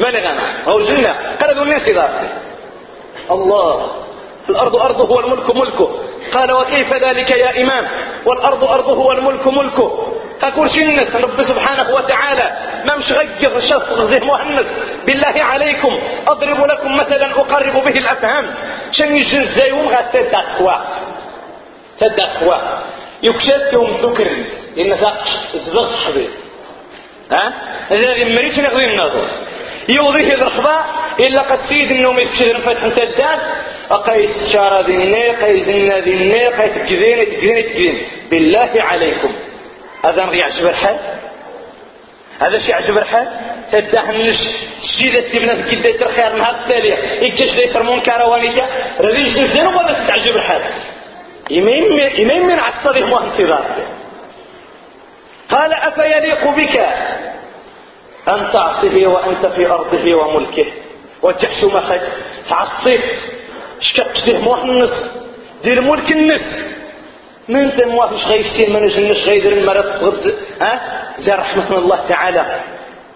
ما 0.01 0.11
نغانا 0.11 0.69
هو 0.69 0.79
الجنة 0.79 1.15
قردوا 1.41 1.63
الناس 1.63 1.89
إضافة 1.89 2.29
الله. 3.31 3.91
الأرض 4.49 4.77
أرضه 4.77 5.13
والملك 5.13 5.57
ملكه. 5.57 5.99
قال 6.35 6.53
وكيف 6.53 6.93
ذلك 6.93 7.31
يا 7.31 7.63
إمام؟ 7.63 7.89
والأرض 8.27 8.65
أرضه 8.65 8.99
والملك 8.99 9.47
ملكه. 9.47 10.13
أقول 10.43 10.71
شنس 10.71 11.17
رب 11.17 11.43
سبحانه 11.43 11.95
وتعالى؟ 11.95 12.51
ما 12.87 12.97
مش 12.97 13.13
غير 13.13 13.61
شخص 13.61 13.89
غزيه 13.91 14.25
مهنس 14.25 14.67
بالله 15.07 15.45
عليكم 15.45 15.99
أضرب 16.27 16.65
لكم 16.67 16.97
مثلا 16.97 17.31
أقرب 17.31 17.85
به 17.85 17.99
الأفهام. 17.99 18.45
شن 18.93 19.17
يجن 19.17 19.45
زيهم 19.45 19.89
غا 19.89 20.01
تدى 20.13 20.37
أخوا 20.37 20.73
تدى 22.01 22.23
أخوا 22.23 22.55
يكشتهم 23.23 23.97
ذكر. 23.97 24.31
إن 24.79 24.97
زبط 25.55 25.95
حبيب. 26.07 26.31
ها؟ 27.31 27.53
هذا 27.91 28.25
مريتش 28.25 28.59
نغذي 28.59 28.85
النظر. 28.85 29.29
يوضيه 29.89 30.35
الرخبة 30.35 30.77
إلا 31.21 31.43
قد 31.43 31.59
سيد 31.69 31.91
النوم 31.91 32.19
يكشف 32.19 32.69
فتح 32.69 32.89
تدان 32.89 33.39
أقيس 33.91 34.53
شارة 34.53 34.81
ذني 34.81 35.31
قيس 35.31 35.69
ذني 35.69 36.49
قيس 36.49 36.75
تكذين 36.75 37.27
تكذين 37.27 38.03
بالله 38.31 38.73
عليكم. 38.77 39.33
هذا 40.05 40.25
ما 40.27 40.35
يعجب 40.35 40.67
الحال 40.67 40.97
هذا 42.41 42.59
شيء 42.59 42.71
يعجب 42.71 42.99
الحال 42.99 43.29
تدهنش 43.73 44.37
الشيء 44.83 45.13
ذا 45.13 45.21
تبنى 45.21 45.63
كده 45.63 46.07
الخير 46.07 46.37
نهار 46.37 46.55
التالية 46.55 46.95
إكاش 47.29 47.57
ليس 47.57 47.77
المنكر 47.77 48.23
وانية 48.23 48.69
رذيش 49.01 49.39
نزين 49.39 49.67
ولا 49.67 49.93
تتعجب 50.05 50.37
الحال 50.37 50.63
إمين 51.53 52.47
من 52.47 52.59
عصره 52.59 53.13
وانتظار 53.15 53.65
قال 55.51 55.73
أفيليق 55.73 56.49
بك 56.51 56.77
أن 58.29 58.49
تعصيه 58.53 59.07
وأنت 59.07 59.47
في 59.47 59.67
أرضه 59.67 60.15
وملكه؟ 60.15 60.67
وتحش 61.23 61.65
مخد 61.65 62.01
تعصيت 62.49 63.01
شكاك 63.81 64.41
مهنس 64.41 65.11
دير 65.65 65.81
ملك 65.81 66.13
النس 66.13 66.76
من 67.49 67.57
انت 67.61 67.85
موافش 67.85 68.27
غيفسين 68.27 68.73
ما 68.73 68.81
نجنش 68.81 69.25
غيدر 69.25 69.53
المرض 69.53 69.87
غبز 69.87 70.33
ها؟ 70.61 70.81
زي 71.19 71.33
رحمة 71.33 71.79
الله 71.79 72.09
تعالى. 72.09 72.61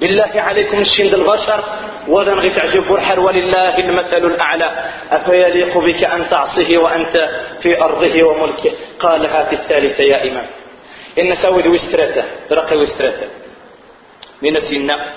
بالله 0.00 0.30
عليكم 0.34 0.78
الشين 0.78 1.14
البشر 1.14 1.64
ولا 2.08 2.34
نغي 2.34 2.50
تعجب 2.50 2.88
برحر 2.88 3.20
ولله 3.20 3.78
المثل 3.78 4.26
الأعلى. 4.26 4.70
أفيليق 5.10 5.78
بك 5.78 6.04
أن 6.04 6.28
تعصيه 6.28 6.78
وأنت 6.78 7.28
في 7.62 7.82
أرضه 7.82 8.22
وملكه؟ 8.22 8.72
قالها 9.00 9.44
في 9.44 9.52
الثالثة 9.52 10.04
يا 10.04 10.30
إمام. 10.30 10.46
إن 11.18 11.34
سود 11.34 11.66
وسترته 11.66 12.24
رقي 12.52 12.76
وسترته. 12.76 13.26
من 14.42 14.60
سينا 14.60 15.14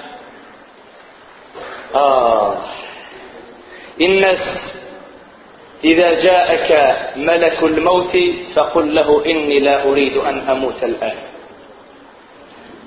آه 1.95 2.57
الناس 4.01 4.39
إذا 5.83 6.23
جاءك 6.23 6.97
ملك 7.15 7.63
الموت 7.63 8.17
فقل 8.55 8.95
له 8.95 9.25
إني 9.25 9.59
لا 9.59 9.83
أريد 9.83 10.17
أن 10.17 10.49
أموت 10.49 10.83
الآن. 10.83 11.15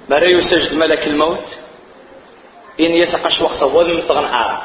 مرة 0.08 0.24
يسجد 0.24 0.74
ملك 0.74 1.06
الموت؟ 1.06 1.58
إن 2.80 2.94
يسقش 2.94 3.40
وقت 3.40 3.62
وذن 3.62 4.00
فغنعار 4.00 4.62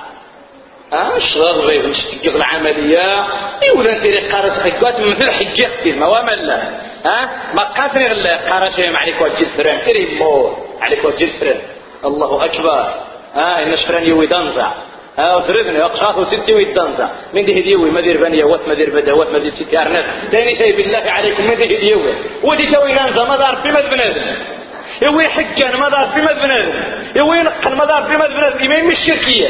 آه 0.94 1.18
الشغل 1.18 1.60
غير 1.60 1.90
نشتقق 1.90 2.36
العملية. 2.36 3.26
يولا 3.68 4.00
ندير 4.00 4.28
قارس 4.32 4.54
حقات 4.60 5.00
مثل 5.00 5.32
حقيقتي 5.32 5.92
ما 5.92 6.08
وملا 6.08 6.58
ها 7.06 7.30
ما 7.54 7.64
قاتني 7.64 8.08
غلا 8.08 8.52
قارس 8.52 8.80
عليك 8.80 9.22
وجه 9.22 9.42
الفران 9.42 9.80
إري 9.90 10.16
مو 10.20 10.56
عليك 10.82 11.06
وجه 11.06 11.24
الفران 11.24 11.62
الله 12.06 12.46
أكبر. 12.46 13.04
ها 13.36 13.64
إن 13.64 13.78
شفران 13.78 14.04
يوي 14.04 14.28
دنزع 14.28 14.72
ها 15.20 15.36
وزربني 15.36 15.80
وقشاط 15.80 16.28
ستي 16.28 16.54
ويدنزع 16.54 17.10
من 17.34 17.46
دي 17.46 17.62
هديوي 17.62 17.92
مدير 17.92 18.18
بنية. 18.24 18.44
وات 18.44 18.68
مدير 18.68 18.90
بدوات 18.90 19.30
مدير 19.34 19.52
ستي؟ 19.52 19.82
أرنب. 19.82 20.06
تاني 20.32 20.56
تاي 20.56 20.72
بالله 20.72 21.12
عليكم. 21.12 21.44
من 21.44 21.56
دي 21.56 21.78
هديوي 21.78 22.14
ودي 22.44 22.64
توي 22.64 22.90
نانزا 22.90 23.24
ما 23.24 23.38
دار 23.38 23.56
في 23.64 23.70
مد 23.70 23.90
بنادم. 23.90 24.22
يوي 25.02 25.28
حقان. 25.28 25.80
ما 25.80 25.90
دار 25.90 26.08
في 26.14 26.22
مد 26.22 26.36
بنادم. 26.36 26.74
يوي 27.16 27.40
نقل. 27.44 27.76
ما 27.76 27.86
دار 27.86 28.04
في 28.04 28.18
مد 28.18 28.30
بنادم. 28.30 28.66
إمام 28.66 28.88
مش 28.88 28.98
شركية 29.08 29.48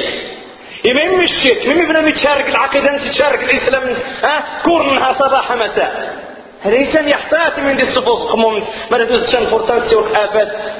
إمام 0.92 1.24
مش 1.24 1.30
شرك 1.44 1.68
مين 1.68 1.88
بنا 1.88 2.12
تشارك 2.12 2.50
العقيدة 2.50 3.10
تشارك. 3.10 3.44
الإسلام 3.44 3.84
ها؟ 4.24 4.44
كورنها 4.64 5.14
صباح 5.14 5.52
مساء. 5.52 6.22
الإنسان 6.66 7.08
يحتاط 7.08 7.60
من 7.60 7.76
دي 7.76 7.84
الصفوف 7.84 8.32
قمومت. 8.32 8.64
ما 8.92 8.98
ندوز 8.98 9.24
تشان 9.24 9.46
فرطان 9.46 9.88
تيوك 9.88 10.08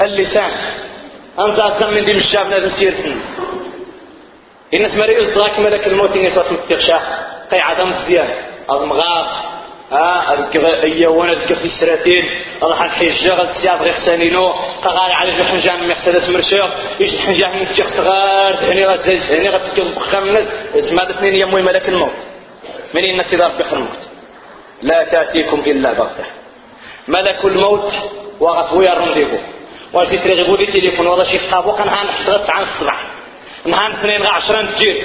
اللسان. 0.02 0.52
أنت 1.40 1.60
أصلا 1.60 1.92
من 1.92 2.06
دي 2.06 2.14
مشاب 2.14 2.48
نادم 2.48 2.70
سيرتين 2.70 3.22
الناس 4.74 4.96
مري 4.96 5.20
إصداك 5.20 5.60
ملك 5.60 5.88
الموت 5.88 6.12
إني 6.12 6.30
صوت 6.30 6.52
متغشا 6.52 7.00
قي 7.52 7.60
عدم 7.60 7.90
الزيان. 7.90 8.30
المغاف 8.72 9.28
ها 9.92 10.34
القضية 10.34 11.08
وأنا 11.08 11.46
في 11.46 11.66
السراتين. 11.66 12.30
راح 12.64 12.82
الحجة 12.82 13.34
غد 13.34 13.50
السياط 13.50 13.82
غير 13.82 13.94
حسانينو 13.94 14.48
قغالي 14.84 15.14
على 15.14 15.32
جو 15.32 15.44
حنجان 15.44 15.88
مرسيدس 15.88 16.30
مرشيق 16.30 16.74
يجي 17.00 17.20
حنجان 17.20 17.60
من 17.60 17.74
تيغ 17.74 17.88
صغار. 17.88 18.56
هني 18.56 18.86
غتزج 18.86 19.32
هني 19.32 19.50
غتكل 19.50 19.96
بخام 19.96 20.24
الناس 20.24 20.48
اسمها 20.76 21.12
سنين 21.12 21.36
يموي 21.36 21.62
ملك 21.62 21.90
الموت. 21.90 22.18
من 22.94 23.04
الناس 23.06 23.34
إذا 23.34 23.48
ربي 23.48 23.64
الموت. 23.74 24.02
لا 24.82 25.04
تأتيكم 25.04 25.60
إلا 25.60 25.94
بغتة. 25.94 26.26
ملك 27.08 27.46
الموت 27.46 27.94
وغطويا 28.40 28.94
رنديبو. 28.94 29.38
واجي 29.94 30.18
ترغبو 30.18 30.56
لي 30.56 30.74
تليفون 30.74 31.08
ولا 31.08 31.24
شي 31.24 31.38
قابو 31.38 31.72
كان 31.72 31.90
حضرت 31.90 32.50
عن 32.50 32.64
الصباح. 32.64 33.11
نهان 33.66 33.92
اثنين 33.92 34.26
عشرين 34.26 34.76
تجير 34.76 34.98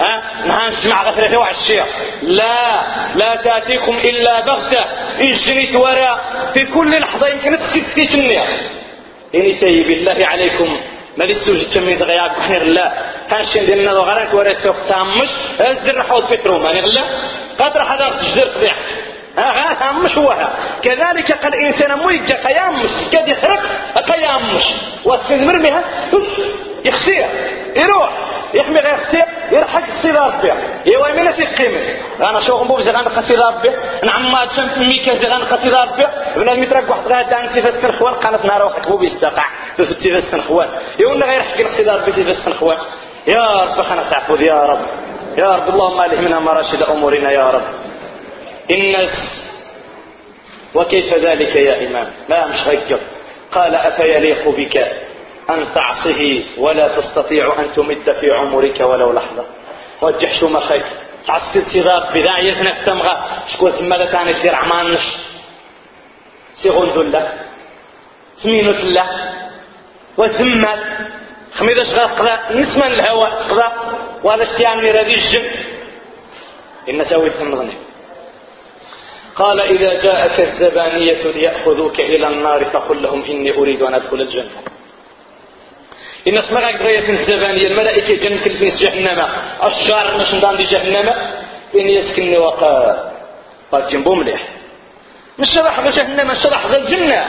ها؟ 0.00 0.22
نهان 0.46 0.72
سمع 0.72 1.02
غثرة 1.02 1.36
وعشية 1.36 1.84
لا 2.22 2.82
لا 3.14 3.36
تأتيكم 3.36 3.96
إلا 3.96 4.40
بغتة. 4.40 4.84
إجريت 5.18 5.76
وراء 5.76 6.18
في 6.54 6.66
كل 6.66 6.98
لحظة 6.98 7.26
يمكن 7.28 7.56
تسكتي 7.56 8.06
تنيا 8.06 8.44
إني 9.34 9.54
تي 9.54 9.82
بالله 9.82 10.26
عليكم. 10.28 10.80
ما 11.16 11.26
دي 11.26 11.34
سوجد 11.34 11.68
تميز 11.68 12.02
غياب. 12.02 12.30
بحني 12.38 12.58
غلا 12.58 12.92
كان 13.30 13.44
شين 13.52 13.66
ديالنا 13.66 13.92
غرات 13.92 14.34
ورا 14.34 14.54
سوق 14.54 14.76
تامش 14.88 15.28
ازر 15.60 16.02
حوض 16.02 16.32
بترو 16.32 16.58
ماني 16.58 16.80
غلا 16.80 17.04
قدر 17.58 17.84
حدا 17.84 18.08
تجدر 18.08 18.48
قضيح 18.48 18.74
ها 19.38 19.92
مش 19.92 20.18
هو 20.18 20.48
كذلك 20.82 21.32
قال 21.32 21.54
الإنسان 21.54 21.98
مو 21.98 22.10
يجا 22.10 22.36
قيامش. 22.46 22.90
قد 23.12 23.28
يخرق 23.28 23.62
قيامش. 24.10 24.64
والسنمر 25.04 25.58
بها 25.58 25.84
يخسير 26.84 27.26
يروح 27.76 28.10
يحمي 28.54 28.78
غير 28.80 28.96
خسير 28.96 29.24
يرحق 29.52 29.90
خسير 29.98 30.14
ربي. 30.14 30.52
ايوا 30.86 31.12
من 31.12 31.32
سي 31.32 31.44
قيمة؟ 31.44 31.80
أنا 32.20 32.40
شو 32.40 32.52
غنبو 32.52 32.80
زي 32.80 32.90
غنقى 32.90 33.22
خسير 33.22 33.38
ربي. 33.38 33.70
نعم 34.02 34.32
ما 34.32 34.46
تشم 34.46 34.88
ميكا 34.88 35.14
زي 35.14 35.28
غنقى 35.28 35.58
خسير 35.58 35.72
ربي. 35.72 36.04
بنادم 36.36 36.62
يترك 36.62 36.90
واحد 36.90 37.08
غادا 37.08 37.36
عن 37.36 37.54
سيف 37.54 37.66
السنخوان 37.66 38.14
قالت 38.14 38.44
نهار 38.44 38.64
واحد 38.64 38.92
بيستقع 38.92 39.44
في 39.76 39.84
سيف 39.84 40.16
السنخوان. 40.16 40.68
يقولنا 40.98 41.26
غير 41.26 41.42
حق 41.42 41.62
خسير 41.62 41.94
ربي 41.94 42.12
سيف 42.12 42.28
السنخوان. 42.28 42.78
يا 43.26 43.62
رب 43.62 43.82
خنا 43.82 44.02
تعفو 44.10 44.34
يا 44.34 44.62
رب. 44.62 44.86
يا 45.38 45.56
رب 45.56 45.68
اللهم 45.68 46.00
ألهمنا 46.00 46.38
مراشد 46.40 46.82
أمورنا 46.82 47.30
يا 47.30 47.50
رب. 47.50 47.64
الناس 48.70 49.44
وكيف 50.74 51.14
ذلك 51.14 51.56
يا 51.56 51.86
إمام؟ 51.86 52.06
لا 52.28 52.46
مش 52.46 52.62
غير 52.66 52.98
قال 53.52 53.74
أفيليق 53.74 54.48
بك؟ 54.48 54.92
أن 55.50 55.74
تعصه 55.74 56.44
ولا 56.58 57.00
تستطيع 57.00 57.60
أن 57.60 57.72
تمد 57.72 58.12
في 58.20 58.30
عمرك 58.30 58.80
ولو 58.80 59.12
لحظة. 59.12 59.44
وجح 60.02 60.40
شو 60.40 60.48
ما 60.48 60.60
خير 60.60 60.84
تعصي 61.26 61.64
صغار 61.64 62.10
بذا 62.14 62.38
يزنك 62.38 62.76
تمغى. 62.86 63.16
شكون 63.46 63.70
ثم 63.70 63.90
كان 63.90 64.28
يدير 64.28 64.54
عمانش 64.54 65.00
سيغون 66.62 66.88
ذلة. 66.88 67.32
سمينو 68.42 68.70
الله 68.70 69.08
وثمات 70.16 70.78
خميدة 71.54 71.84
شغال 71.84 72.08
قضاء. 72.08 72.40
نسمن 72.50 72.82
الهواء 72.82 73.30
قضاء. 73.50 73.74
وهذا 74.24 74.42
اشتيان 74.42 74.78
من 74.78 74.96
الجن. 74.96 75.44
إن 76.88 77.04
سويت 77.04 77.40
النظني 77.40 77.76
قال 79.36 79.60
إذا 79.60 80.02
جاءك 80.02 80.40
الزبانية 80.40 81.22
ليأخذوك 81.32 82.00
إلى 82.00 82.28
النار 82.28 82.64
فقل 82.64 83.02
لهم 83.02 83.24
إني 83.24 83.58
أريد 83.58 83.82
أن 83.82 83.94
أدخل 83.94 84.20
الجنة. 84.20 84.50
إن 86.28 86.38
اسمها 86.38 86.66
قرية 86.66 87.08
الزبانية 87.08 87.66
الملائكة 87.66 88.14
جنة 88.14 88.38
في 88.38 88.70
جهنم. 88.70 89.28
الشعر 89.64 90.18
مش 90.18 90.34
نضان 90.34 90.56
دي 90.56 90.62
جهنم. 90.64 91.08
إن 91.74 91.88
يسكنني 91.88 92.38
وقال 92.38 92.96
قد 93.72 93.88
جنبو 93.88 94.14
مليح. 94.14 94.42
مش 95.38 95.48
شرح 95.54 95.80
جهنم 95.88 96.34
شرح 96.34 96.66
ذا 96.66 96.76
الجنة. 96.76 97.26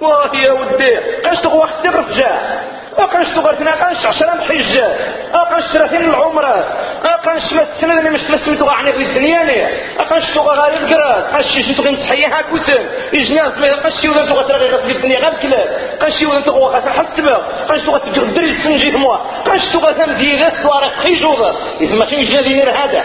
وهي 0.00 0.50
ودي. 0.50 0.96
قاش 0.96 1.44
وقت 1.44 1.86
الرجال 1.86 2.60
أقنش 2.98 3.28
تغرتنا 3.28 3.70
أقنش 3.70 4.06
عشرة 4.06 4.40
حجة 4.48 4.86
أقنش 5.34 5.64
ثلاثين 5.64 6.10
العمرة 6.10 6.66
أقنش 7.04 7.52
ما 7.52 7.62
السنة 7.62 7.98
اللي 7.98 8.10
مش 8.10 8.22
تلسم 8.22 8.54
تغعني 8.54 8.92
في 8.92 9.02
الدنيا 9.02 9.42
ني 9.44 9.66
أقنش 10.00 10.30
تغى 10.34 10.56
غاري 10.56 10.76
القراد 10.76 11.22
قنش 11.24 11.56
يجي 11.56 11.74
تغي 11.74 11.90
مسحيها 11.90 12.42
كوسم 12.42 12.84
إجناز 13.14 13.58
ما 13.58 13.76
قنش 13.76 14.04
يوضن 14.04 14.26
تغى 14.28 14.44
ترغي 14.44 14.68
في 14.82 14.96
الدنيا 14.96 15.18
غير 15.18 15.32
كلاب 15.42 15.68
قنش 16.00 16.22
يوضن 16.22 16.44
تغوى 16.44 16.72
خاصة 16.72 16.90
حسبة 16.90 17.36
قنش 17.68 17.82
تغى 17.82 17.98
تقدر 17.98 18.42
السنجي 18.42 18.90
موا 18.90 19.16
قنش 19.46 19.68
تغى 19.68 20.04
ثم 20.04 20.12
ديغاس 20.12 20.62
توارق 20.62 20.92
خيجوضة 20.96 21.50
إذا 21.80 21.94
ما 21.94 22.06
شي 22.06 22.22
جنة 22.22 22.70
هذا. 22.70 23.04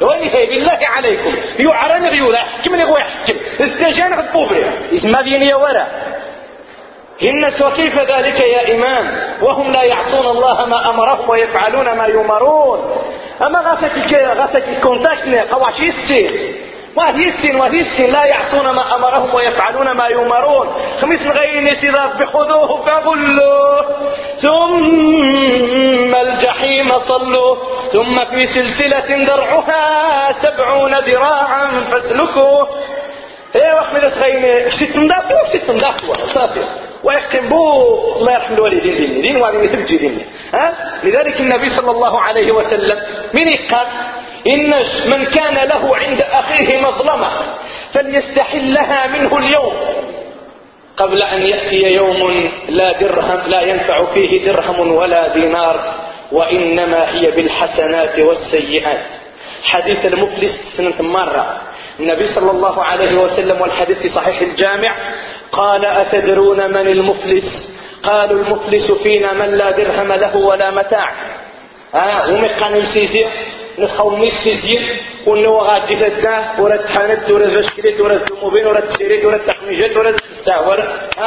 واني 0.00 0.34
هي 0.34 0.46
بالله 0.46 0.78
عليكم. 0.96 1.34
يعرن 1.58 2.06
غيولا 2.06 2.38
حكم 2.38 2.76
لي 2.76 2.84
غو 2.84 2.96
يحكم 2.96 3.34
التجان 3.60 4.14
غد 4.14 4.32
بوبري. 4.32 4.64
اسمها 4.94 5.22
دينيا 5.22 5.56
ورا. 5.56 5.86
الناس 7.30 7.62
وكيف 7.62 7.98
ذلك 7.98 8.40
يا 8.40 8.74
إمام 8.74 9.34
وهم 9.42 9.72
لا 9.72 9.82
يعصون 9.82 10.26
الله 10.26 10.66
ما 10.66 10.90
أمرهم 10.90 11.30
ويفعلون 11.30 11.92
ما 11.92 12.06
يمرون. 12.06 13.02
أما 13.46 13.60
غاسك 13.60 14.14
غاسك 14.14 14.80
كونتاكتنا 14.82 15.44
قواش 15.50 15.80
يستين 15.80 16.56
وهي 16.96 17.28
السن 17.28 17.56
وهي 17.56 17.80
السن 17.80 18.10
لا 18.10 18.24
يعصون 18.24 18.70
ما 18.70 18.94
أمرهم 18.94 19.34
ويفعلون 19.34 19.90
ما 19.90 20.08
يمرون. 20.08 20.66
خميس 21.00 21.22
غير 21.22 21.74
سلاف 21.74 22.22
بخذوه 22.22 22.84
فغلوه. 22.86 23.86
ثم 24.42 26.14
الجحيم 26.14 26.88
صلوه. 26.98 27.58
ثم 27.92 28.24
في 28.24 28.40
سلسلة 28.40 29.24
درعها 29.24 30.32
سبعون 30.42 30.94
ذراعا 30.94 31.66
فاسلكوه. 31.90 32.68
إيه 33.54 33.74
وحمد 33.74 34.08
سغيني 34.08 34.70
شتي 34.70 34.86
تنضاف 34.86 35.24
شتي 35.48 35.58
تنضاف 35.58 35.94
صافي. 36.34 36.60
ويحكم 37.04 37.48
بو 37.48 37.72
الله 38.16 38.32
يرحم 38.32 38.54
الوالدين 38.54 38.96
ديني. 38.96 39.22
دين 39.22 39.36
وعلي 39.36 39.66
تبجي 39.66 39.96
ديني. 39.96 40.24
ها؟ 40.54 41.00
لذلك 41.04 41.40
النبي 41.40 41.70
صلى 41.70 41.90
الله 41.90 42.20
عليه 42.20 42.52
وسلم 42.52 42.98
من 43.34 43.52
قال 43.70 43.86
إن 44.48 44.70
من 45.14 45.24
كان 45.24 45.68
له 45.68 45.96
عند 45.96 46.20
أخيه 46.20 46.80
مظلمة 46.80 47.30
فليستحلها 47.94 49.06
منه 49.06 49.38
اليوم. 49.38 49.72
قبل 50.96 51.22
أن 51.22 51.42
يأتي 51.42 51.94
يوم 51.94 52.50
لا 52.68 52.92
درهم 53.00 53.40
لا 53.46 53.60
ينفع 53.60 54.04
فيه 54.14 54.44
درهم 54.44 54.92
ولا 54.92 55.28
دينار 55.28 55.94
وإنما 56.32 57.08
هي 57.14 57.30
بالحسنات 57.30 58.18
والسيئات. 58.18 59.06
حديث 59.64 60.06
المفلس 60.06 60.60
سنة 60.76 61.02
مرة. 61.02 61.60
النبي 62.00 62.34
صلى 62.34 62.50
الله 62.50 62.84
عليه 62.84 63.18
وسلم 63.18 63.60
والحديث 63.60 63.98
في 63.98 64.08
صحيح 64.08 64.40
الجامع 64.40 64.96
قال 65.52 65.84
أتدرون 65.84 66.70
من 66.70 66.86
المفلس؟ 66.88 67.68
قالوا 68.02 68.42
المفلس 68.42 68.92
فينا 69.02 69.32
من 69.32 69.54
لا 69.54 69.70
درهم 69.70 70.12
له 70.12 70.36
ولا 70.36 70.70
متاع. 70.70 71.10
ها؟ 71.94 72.26
ومي 72.26 72.48
كانوا 72.48 72.78
يسيزي 72.78 73.24
نسخو 73.78 74.10
ميسيزي 74.10 74.78
ونو 75.26 75.56
غادي 75.58 75.96
فداه 75.96 76.60
ورا 76.62 76.76
تحانت 76.76 77.30
ورا 77.30 77.46
فاشكريت 77.54 78.00
ورا 78.00 78.12
الزموبين 78.14 78.66
ورا 78.66 78.78
التشريت 78.78 79.24
ورا 79.24 79.36
التحميجات 79.36 79.96
ورا 79.96 80.10
التعور 80.10 80.78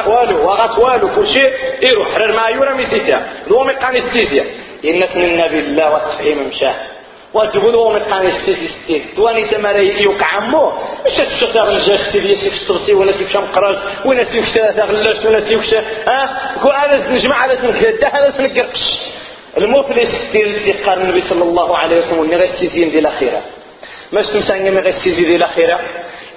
والو 0.07 0.37
وغاس 0.47 0.77
والو 0.79 1.07
كل 1.15 1.27
شيء 1.27 1.49
يروح. 1.89 2.07
حرر 2.15 2.31
ما 2.37 2.49
يورا 2.49 2.73
ميسيزي 2.73 3.11
دو 3.49 3.63
مي 3.63 3.73
كان 3.73 3.95
يسيزي 3.95 4.43
الناس 4.85 5.15
من 5.15 5.25
النبي 5.25 5.59
الله 5.59 5.93
والتفهيم 5.93 6.47
مشاه 6.47 6.75
وتقولوا 7.35 7.93
من 7.93 7.99
قاني 7.99 8.31
ستي 8.41 8.67
ستي 8.67 9.05
تواني 9.15 9.47
تماري 9.47 10.01
يوك 10.01 10.23
عمو 10.23 10.71
مش 11.05 11.17
تشتغل 11.17 11.75
الجاش 11.75 12.01
تبي 12.13 12.35
تفطرسي 12.35 12.93
ولا 12.93 13.11
تمشى 13.11 13.37
مقراج 13.37 13.77
ولا 14.05 14.23
تمشي 14.23 14.59
غلاش 14.61 15.25
ولا 15.25 15.39
تمشي 15.39 15.77
ها؟ 15.77 16.19
كو 16.63 16.69
على 16.69 16.93
نجمع 17.11 17.35
على 17.35 17.55
سنكدا 17.55 18.07
على 18.15 18.31
سنكرقش 18.31 18.83
المفلس 19.57 20.23
ديال 20.31 20.83
قال 20.85 21.01
النبي 21.01 21.21
صلى 21.21 21.43
الله 21.43 21.77
عليه 21.77 21.97
وسلم 21.97 22.25
ني 22.25 22.35
غير 22.35 22.45
ديال 22.89 22.99
الاخره 23.07 23.41
ماش 24.11 24.27
تنسى 24.27 24.53
غير 24.53 24.87
السيزين 24.87 25.23
ديال 25.25 25.35
الاخره 25.35 25.79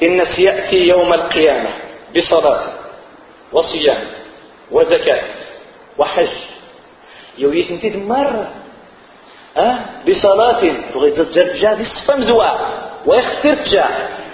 الناس 0.03 0.39
ياتي 0.39 0.77
يوم 0.77 1.15
القيامة 1.15 1.71
بصلاة 2.17 2.61
وصيام 3.53 3.99
وزكاة 4.71 5.23
وحج. 5.99 6.29
يويت 7.39 7.71
انت 7.71 7.97
مره 7.97 8.49
أه؟ 9.59 9.75
بصلاة. 10.09 10.61
تغي 10.95 11.11
تجرجا 11.11 11.75
في 11.75 11.81
الصفة 11.81 12.17
مزوع. 12.17 12.59
ويخترجا 13.07 13.87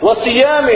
وصيام. 0.03 0.67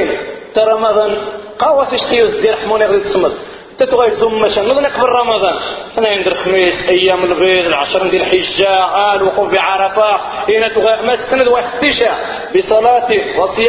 ترى 0.54 0.72
رمضان. 0.72 1.16
قاوس 1.58 1.92
اشتيوز 1.92 2.30
دير 2.40 2.56
حموني 2.56 2.84
غير 2.84 3.00
تصمد 3.00 3.32
تتغير 3.78 4.14
ثم 4.14 4.34
مشان. 4.40 4.68
نظن 4.68 4.86
قبل 4.86 5.08
رمضان. 5.08 5.54
سنة 5.96 6.08
عند 6.08 6.26
الخميس 6.26 6.88
أيام 6.88 7.24
البيض 7.24 7.66
العشر 7.66 8.06
ديال 8.06 8.22
الحجة 8.22 9.14
الوقوف 9.14 9.52
بعرفة. 9.52 10.20
هنا 10.48 10.68
تغير 10.68 11.02
ما 11.06 11.14
السند 11.14 11.48
واختشا 11.48 12.14
بصلاة. 12.56 13.08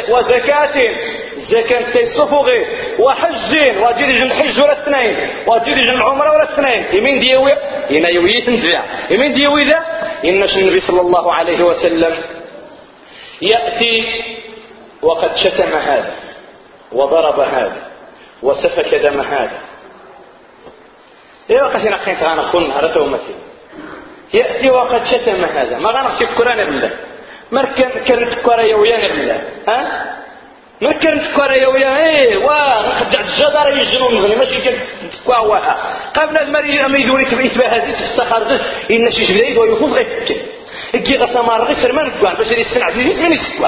وزكاة. 0.10 0.94
الزكاة 1.38 1.92
تيصفغي 1.92 2.66
وحج. 3.00 3.52
واجي 3.82 4.06
جن 4.06 4.24
الحج 4.24 4.62
ولا 4.62 4.74
الاثنين 4.74 5.18
واجي 5.48 5.72
جن 5.72 5.90
العمرة 5.90 6.32
ولا 6.32 6.44
الاثنين 6.44 6.86
يمين 6.94 7.20
ديوي 7.20 7.52
هنا 7.92 8.10
يويت 8.10 8.50
نزع 8.50 8.84
يمين 9.10 9.32
ديوي 9.32 9.68
ذا 9.68 9.80
إنش 10.26 10.58
النبي 10.58 10.80
صلى 10.80 11.02
الله 11.02 11.34
عليه 11.34 11.64
وسلم 11.64 12.24
يأتي 13.42 14.24
وقد 15.02 15.36
شتم 15.36 15.70
هذا 15.70 16.14
وضرب 16.92 17.40
هذا 17.40 17.82
وسفك 18.44 18.96
دم 18.96 19.20
هذا. 19.22 19.60
إيه 21.50 21.62
وقت 21.62 21.78
نقين 21.78 22.18
غانا 22.24 22.42
خون 22.42 22.70
نهارته 22.70 23.02
ومتي 23.02 23.36
يأتي 24.34 24.70
وقد 24.70 25.04
شتم 25.06 25.46
هذا. 25.46 25.78
ما 25.78 26.18
في 26.18 26.24
القرآن 26.24 26.58
بالله 26.58 26.92
مركن 27.52 27.90
كرت 27.90 28.42
كورا 28.42 28.62
يويان 28.62 29.02
بالله 29.02 29.42
ها؟ 29.68 30.16
مركن 30.82 31.22
كورا 31.36 31.54
يويا 31.54 31.98
إيه 31.98 32.38
وا 32.38 32.88
نخجع 32.88 33.22
الجدار 33.22 33.78
يجرون 33.78 34.18
غني 34.18 34.36
ماشي 34.36 34.62
كنت 34.62 35.14
كواها 35.26 35.78
قبل 36.14 36.38
المري 36.38 36.86
اميدوني 36.86 37.26
تبيت 37.26 37.58
بهذه 37.58 37.92
تستخرج. 37.92 38.60
إن 38.92 39.12
شي 39.12 39.24
جديد 39.24 39.58
ويخوف 39.58 39.94
غير 39.94 40.08
يجي 40.94 41.18
غسا 41.18 41.42
مار 41.42 41.64
غير 41.64 41.78
سرمان 41.80 42.12
كوان 42.22 42.34
باش 42.34 42.52
يسنع 42.52 42.86
عزيز 42.86 43.20
من 43.20 43.32
يسكوا 43.32 43.68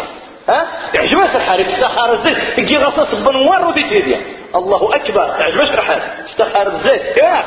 ها؟ 0.50 0.68
يعجبها 0.94 1.38
الحال 1.38 2.12
الزيت 2.14 2.38
يجي 2.58 2.78
غسا 2.78 3.06
صب 3.06 3.30
نوار 3.30 3.68
ودي 3.68 3.84
تيديا. 3.84 4.22
الله 4.56 4.96
أكبر. 4.96 5.28
تعجبش 5.40 5.70
الحال 5.70 6.02
استخار 6.30 6.68
الزيت 6.68 7.20
ها 7.20 7.46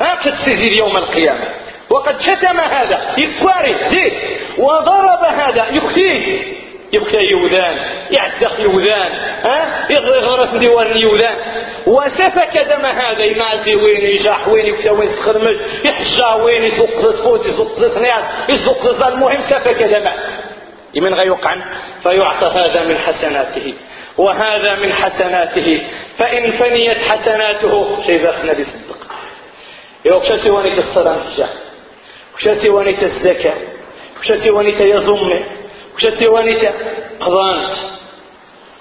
ها 0.00 0.14
تتسيزي 0.24 0.76
يوم 0.80 0.96
القيامة. 0.96 1.44
وقد 1.90 2.20
شتم 2.20 2.60
هذا 2.60 3.00
يكواري 3.18 3.74
زيت 3.88 4.14
وضرب 4.58 5.24
هذا 5.24 5.66
يكتيه 5.70 6.53
يبكى 6.94 7.18
يوذان 7.32 7.76
يعتق 8.10 8.60
يوذان 8.60 9.12
ها؟ 9.44 9.86
يغرس 9.90 10.50
ديوان 10.50 10.96
يوذان. 10.96 11.36
وسفك 11.86 12.62
دم 12.62 12.86
هذا 12.86 13.24
يمازي 13.24 13.74
وين 13.74 14.04
يجاح 14.04 14.48
وين 14.48 14.66
يكتا 14.66 14.90
وين 14.90 15.08
يستخدمش 15.08 15.56
يحجا 15.84 16.34
وين 16.34 16.64
يسوق 16.64 17.10
فوت 17.24 17.46
يسوق 17.46 17.94
صنيعات 17.94 18.24
يسوق 18.48 19.06
المهم 19.06 19.40
سفك 19.50 19.82
دمه. 19.82 20.12
من 20.96 21.14
غيوقع 21.14 21.56
فيعطى 22.02 22.46
هذا 22.46 22.82
من 22.82 22.98
حسناته. 22.98 23.74
وهذا 24.18 24.74
من 24.74 24.92
حسناته. 24.92 25.86
فإن 26.18 26.52
فنيت 26.52 26.98
حسناته 26.98 28.02
شيء 28.06 28.20
ذاك 28.22 28.44
نبي 28.44 28.64
صدق. 28.64 28.98
يوكشا 30.04 30.36
سوانيت 30.36 30.78
الصلاة 30.78 31.16
وكشا 32.34 32.54
سوانيت 32.54 33.02
الزكاة. 33.02 33.54
وكشا 34.18 34.36
سوانيت 34.36 34.80
يزمه 34.80 35.40
وش 35.94 36.22
وانيتا 36.22 36.72
قضانت. 37.20 37.76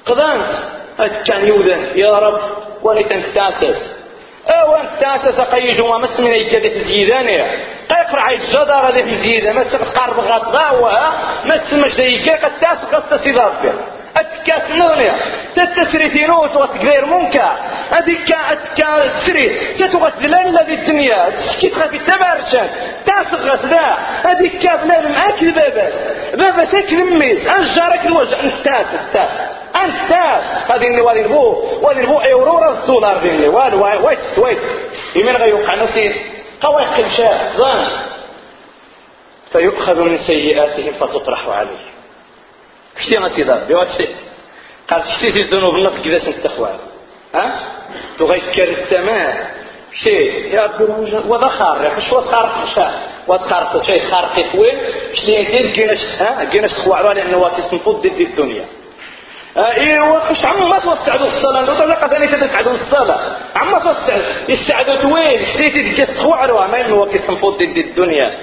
قضانت. 0.06 0.50
كان 1.26 1.48
يوذن. 1.48 1.92
يا 1.96 2.12
رب 2.12 2.40
وانيتا 2.84 3.22
تأسس. 3.36 3.92
أو 4.48 4.76
انت 4.76 4.90
تأسس 5.02 5.42
قيج 5.42 5.82
وما 5.82 5.98
مس 5.98 6.20
من 6.20 6.34
يجد 6.34 6.84
زيدان 6.84 7.28
قيقر 7.90 8.20
جدا 8.52 8.76
غادي 8.80 9.04
في 9.04 9.16
زيدة. 9.16 9.54
مس 9.54 9.76
قرب 9.76 10.20
غطاء 10.20 11.14
مس 11.46 11.74
مش 11.74 11.96
ديك 11.96 12.30
قد 12.30 12.60
تاس 12.62 12.78
قد 12.78 13.10
تصيدات 13.10 13.52
أتكا 14.18 14.68
سنونيا 14.68 15.16
تتسري 15.56 16.10
في 16.10 16.28
نوت 16.28 16.56
وتقدير 16.56 17.06
منكا 17.06 17.52
هذيك 17.98 18.32
أتكا 18.32 19.08
تسري 19.08 19.50
تتغت 19.80 20.20
دلال 20.20 20.60
الذي 20.60 20.74
الدنيا. 20.74 21.30
تسكت 21.30 21.88
في 21.90 21.96
التبارشان 21.96 22.70
تاسغ 23.06 23.56
ذا 23.66 23.98
هذيك 24.24 24.72
بلال 24.84 25.12
معاك 25.12 25.44
باباس 25.44 25.94
باباس 26.34 26.76
هاك 26.76 26.90
الميز 26.90 27.48
أجارك 27.48 28.06
الوجه. 28.06 28.44
انتاس 28.44 28.86
انتاس 29.02 29.30
انتاس 29.76 30.72
هذه 30.72 30.88
اللي 30.88 31.02
والي 31.02 31.22
البو 31.22 31.64
والي 31.82 32.02
البو 32.02 32.18
ايورو 32.18 32.58
راس 32.58 32.78
الدولار 32.78 33.18
ديني 33.18 33.48
والو 33.48 34.08
ويت 34.08 34.20
ويت 34.38 34.58
يمين 35.16 35.36
غيوقع 35.36 35.76
نسيت 35.76 36.16
قواقل 36.62 37.12
شاه 37.18 37.58
ظن 37.58 37.88
فيؤخذ 39.52 40.00
من 40.00 40.18
سيئاتهم 40.18 40.94
فتطرح 40.94 41.48
عليه. 41.48 41.93
كشتي 42.98 43.18
غاسي 43.18 43.44
ضربي 43.44 43.74
واتشتي 43.74 44.08
قال 44.90 45.04
شتي 45.18 45.32
في 45.32 45.42
الذنوب 45.42 45.76
النط 45.76 46.06
كذا 46.06 46.20
سنت 46.20 46.46
اخوان 46.46 46.78
ها 47.36 47.60
تغيكر 48.20 48.70
التمام 48.70 49.34
شيء 50.04 50.54
يا 50.54 50.70
وذا 51.28 51.48
خارق 51.48 52.00
شو 52.00 52.22
خارق 52.22 52.66
شا 52.76 52.92
وتخارق 53.28 53.84
شيء 53.86 54.02
خارق 54.12 54.56
وين 54.56 54.78
شتي 55.14 55.32
يدير 55.32 55.72
كيناش 55.72 56.00
ها 56.20 56.44
كيناش 56.44 56.74
تخوع 56.74 57.12
لأنه 57.12 57.38
واتس 57.38 57.74
نفض 57.74 58.02
ضد 58.02 58.22
الدنيا 58.22 58.66
ايوا 59.58 60.20
خش 60.20 60.46
عما 60.46 60.80
توسعدوا 60.80 61.28
الصلاه 61.28 61.62
لو 61.62 61.74
طلقت 61.74 62.10
ثاني 62.10 62.28
تسعدوا 62.28 62.74
الصلاه 62.74 63.38
عما 63.56 63.80
توسعد 63.80 64.22
يستعدوا 64.50 65.14
وين 65.14 65.46
شتي 65.46 65.70
تدقس 65.70 66.16
تخوع 66.16 66.68
ما 66.68 66.94
وكيس 66.94 67.30
نفض 67.30 67.58
ضد 67.58 67.78
الدنيا 67.78 68.34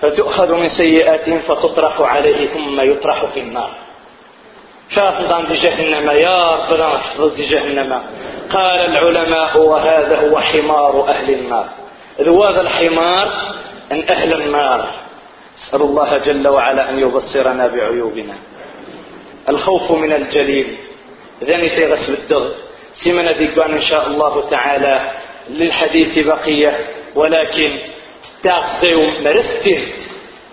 فتؤخذ 0.00 0.54
من 0.54 0.68
سيئاتهم 0.68 1.38
فتطرح 1.38 2.00
عليه 2.00 2.46
ثم 2.46 2.80
يطرح 2.80 3.24
في 3.24 3.40
النار. 3.40 3.70
شاف 4.90 5.20
نظام 5.20 5.44
جهنم 5.50 6.10
يا 6.10 6.54
احفظ 6.94 7.40
جهنم. 7.40 8.02
قال 8.52 8.80
العلماء 8.80 9.58
وهذا 9.58 10.28
هو 10.28 10.38
حمار 10.38 11.08
أهل 11.08 11.34
النار. 11.34 11.66
ذو 12.20 12.44
الحمار 12.44 13.28
أن 13.92 14.04
أهل 14.10 14.42
النار. 14.42 14.86
أسأل 15.58 15.82
الله 15.82 16.18
جل 16.18 16.48
وعلا 16.48 16.90
أن 16.90 16.98
يبصرنا 16.98 17.66
بعيوبنا. 17.66 18.34
الخوف 19.48 19.92
من 19.92 20.12
الجليل. 20.12 20.78
ذني 21.44 21.70
في 21.70 21.86
غسل 21.86 22.12
الدغ. 22.12 22.50
سيمنا 23.04 23.32
ديقان 23.32 23.72
إن 23.72 23.82
شاء 23.82 24.06
الله 24.06 24.50
تعالى 24.50 25.10
للحديث 25.50 26.26
بقية. 26.26 26.78
ولكن 27.14 27.78
تاغزيو 28.42 29.02
مرستين 29.24 29.92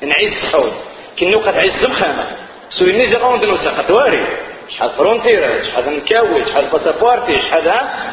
نعيز 0.01 0.33
خول 0.51 0.71
كنو 1.19 1.39
قد 1.39 1.57
عز 1.57 1.85
مخامة 1.85 2.25
سويني 2.69 3.05
جاقون 3.05 3.39
دنو 3.39 3.57
ساقت 3.57 3.91
واري 3.91 4.23
شحال 4.69 4.89
فرونتيرا 4.89 5.63
شحال 5.63 5.97
نكاوي 5.97 6.45
شحال 6.45 6.65
باسابوارتي 6.65 7.37
شحال 7.41 7.67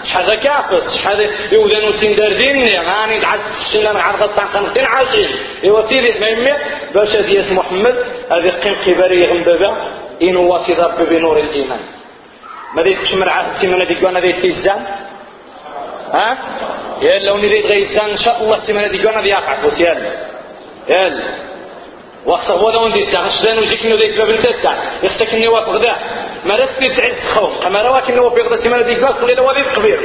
شحال 0.05 0.35
كافس 0.35 0.97
شحال 0.97 1.31
يودانو 1.53 1.93
سندار 1.93 2.33
ديني 2.33 2.79
غاني 2.79 3.21
دعس 3.21 3.41
الشلة 3.61 3.93
مع 3.93 4.11
الغطان 4.11 4.47
قنطين 4.47 4.87
عاجين. 4.87 5.31
إيوا 5.65 5.89
سيدي 5.89 6.11
ما 6.21 6.57
باش 6.95 7.09
هذه 7.09 7.41
اسم 7.41 7.57
محمد 7.57 7.97
هذه 8.33 8.51
قيم 8.63 8.77
كباري 8.87 9.27
غنبابا 9.27 9.71
إنو 10.23 10.53
واسي 10.53 10.73
ضرب 10.75 11.09
بنور 11.09 11.39
الإيمان. 11.39 11.81
ما 12.75 12.83
ديتكش 12.83 13.15
مرعاه 13.15 13.61
تيمانا 13.61 13.85
ديكوانا 13.85 14.21
ديت 14.21 14.39
في 14.39 14.47
الزام 14.47 14.87
ها؟ 16.13 16.39
يلا 17.03 17.33
ونريد 17.33 17.67
غيسان 17.67 18.11
إن 18.11 18.17
شاء 18.17 18.43
الله 18.43 18.57
السيمانه 18.57 18.89
دي 18.89 18.99
قلنا 18.99 19.21
دي 19.21 19.29
يقع 19.29 19.65
بس 19.65 19.81
يلا. 19.81 20.13
يلا. 20.89 21.51
وخص 22.27 22.51
هو 22.51 22.71
دون 22.71 22.93
دي 22.93 23.07
تاع 23.13 23.29
شدان 23.29 23.59
وجيك 23.59 23.87
نو 23.87 23.97
ديك 23.97 24.19
باب 24.19 24.31
الدتا 24.31 24.75
يخصك 25.03 25.35
إني 25.35 25.49
واقف 25.49 25.69
غدا 25.69 25.95
ما 26.45 26.57
راسي 26.57 26.89
تعز 26.89 27.29
خوم 27.35 27.59
كما 27.65 27.79
رواك 27.79 28.11
انه 28.11 28.29
في 28.29 28.41
غدا 28.41 28.55
السيمانه 28.55 28.83
دي 28.83 28.95
قال 28.95 29.21
قول 29.21 29.31
له 29.37 29.43
وادي 29.43 29.63
كبير 29.77 30.01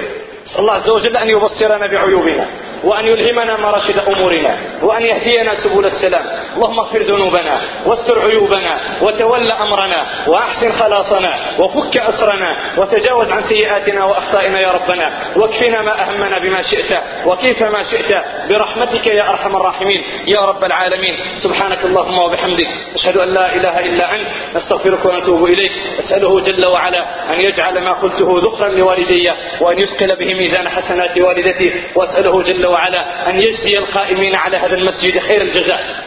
الله 0.60 0.74
عز 0.74 0.90
وجل 0.90 1.18
أن 1.18 1.30
يبصرنا 1.30 1.88
بعيوبنا. 1.88 2.48
وأن 2.84 3.06
يلهمنا 3.08 3.58
مراشد 3.58 3.98
أمورنا 4.00 4.58
وأن 4.82 5.02
يهدينا 5.02 5.56
سبل 5.56 5.86
السلام. 5.86 6.26
اللهم 6.56 6.80
اغفر 6.80 7.02
ذنوبنا 7.02 7.62
واستر 7.86 8.20
عيوبنا 8.20 8.80
وتول 9.02 9.52
أمرنا 9.52 10.06
وأحسن 10.28 10.72
خلاصنا 10.72 11.36
وفك 11.60 11.98
أسرنا 11.98 12.56
وتجاوز 12.78 13.32
عن 13.32 13.44
سيئاتنا 13.44 14.06
وأخطائنا 14.06 14.60
يا 14.60 14.68
ربنا. 14.68 15.12
واكفنا 15.36 15.82
ما 15.82 16.02
أهمنا 16.02 16.40
بما 16.40 16.62
شئت 16.62 17.02
وكيف 17.26 17.64
ما 17.64 17.84
شئت. 17.84 18.12
برحمتك 18.50 19.08
يا 19.08 19.30
أرحم 19.30 19.56
الراحمين. 19.56 20.04
يا 20.28 20.42
رب 20.46 20.64
العالمين. 20.64 21.20
سبحانك 21.44 21.86
اللهم 21.86 22.18
وبحمدك. 22.20 22.68
أشهد 22.96 23.18
أن 23.18 23.34
لا 23.34 23.56
إله 23.56 23.80
إلا 23.80 24.16
أنت. 24.16 24.28
نستغفرك 24.56 25.06
ونتوب 25.06 25.46
إليك. 25.46 25.72
أسأله 26.00 26.40
جل 26.40 26.66
وعلا 26.66 27.34
أن 27.34 27.42
يجعل 27.42 27.80
ما 27.80 27.94
قلته 27.94 28.40
ذخرا 28.46 28.70
لوالدي 28.70 29.32
وأن 29.62 29.80
يثقل 29.80 30.16
به 30.16 30.34
ميزان 30.34 30.70
حسنات 30.70 31.24
والدتي. 31.24 31.84
وأسأله 31.96 32.44
جل 32.66 32.72
وعلا 32.72 33.30
أن 33.30 33.42
يجزي 33.42 33.78
القائمين 33.78 34.36
على 34.36 34.58
هذا 34.58 34.76
المسجد 34.76 35.20
خير 35.20 35.42
الجزاء. 35.42 36.06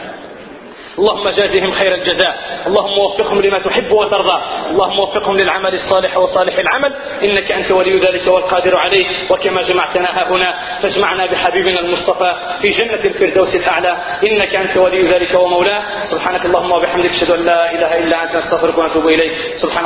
اللهم 0.99 1.29
جازهم 1.29 1.73
خير 1.73 1.95
الجزاء. 1.95 2.65
اللهم 2.67 2.99
وفقهم 2.99 3.41
لما 3.41 3.59
تحب 3.59 3.93
وترضى. 3.93 4.43
اللهم 4.71 4.99
وفقهم 4.99 5.37
للعمل 5.37 5.75
الصالح 5.75 6.19
وصالح 6.19 6.59
العمل. 6.59 6.95
إنك 7.23 7.53
أنت 7.53 7.71
ولي 7.71 7.99
ذلك 7.99 8.27
والقادر 8.27 8.77
عليه. 8.77 9.07
وكما 9.31 9.63
جمعتنا 9.63 10.09
ها 10.19 10.31
هنا 10.31 10.55
فاجمعنا 10.83 11.27
بحبيبنا 11.27 11.81
المصطفى 11.81 12.35
في 12.63 12.69
جنة 12.71 13.05
الفردوس 13.05 13.55
الأعلى. 13.55 13.97
إنك 14.31 14.55
أنت 14.55 14.77
ولي 14.77 15.13
ذلك 15.13 15.35
ومولاه. 15.35 15.83
سبحانك 16.11 16.45
اللهم 16.45 16.73
وبحمدك 16.73 17.11
أشهد 17.11 17.31
أن 17.31 17.45
لا 17.45 17.73
إله 17.73 17.99
إلا 17.99 18.23
أنت 18.23 18.37
نستغفرك 18.37 18.79
ونتوب 18.79 19.09
إليك. 19.09 19.33
سبحان 19.57 19.85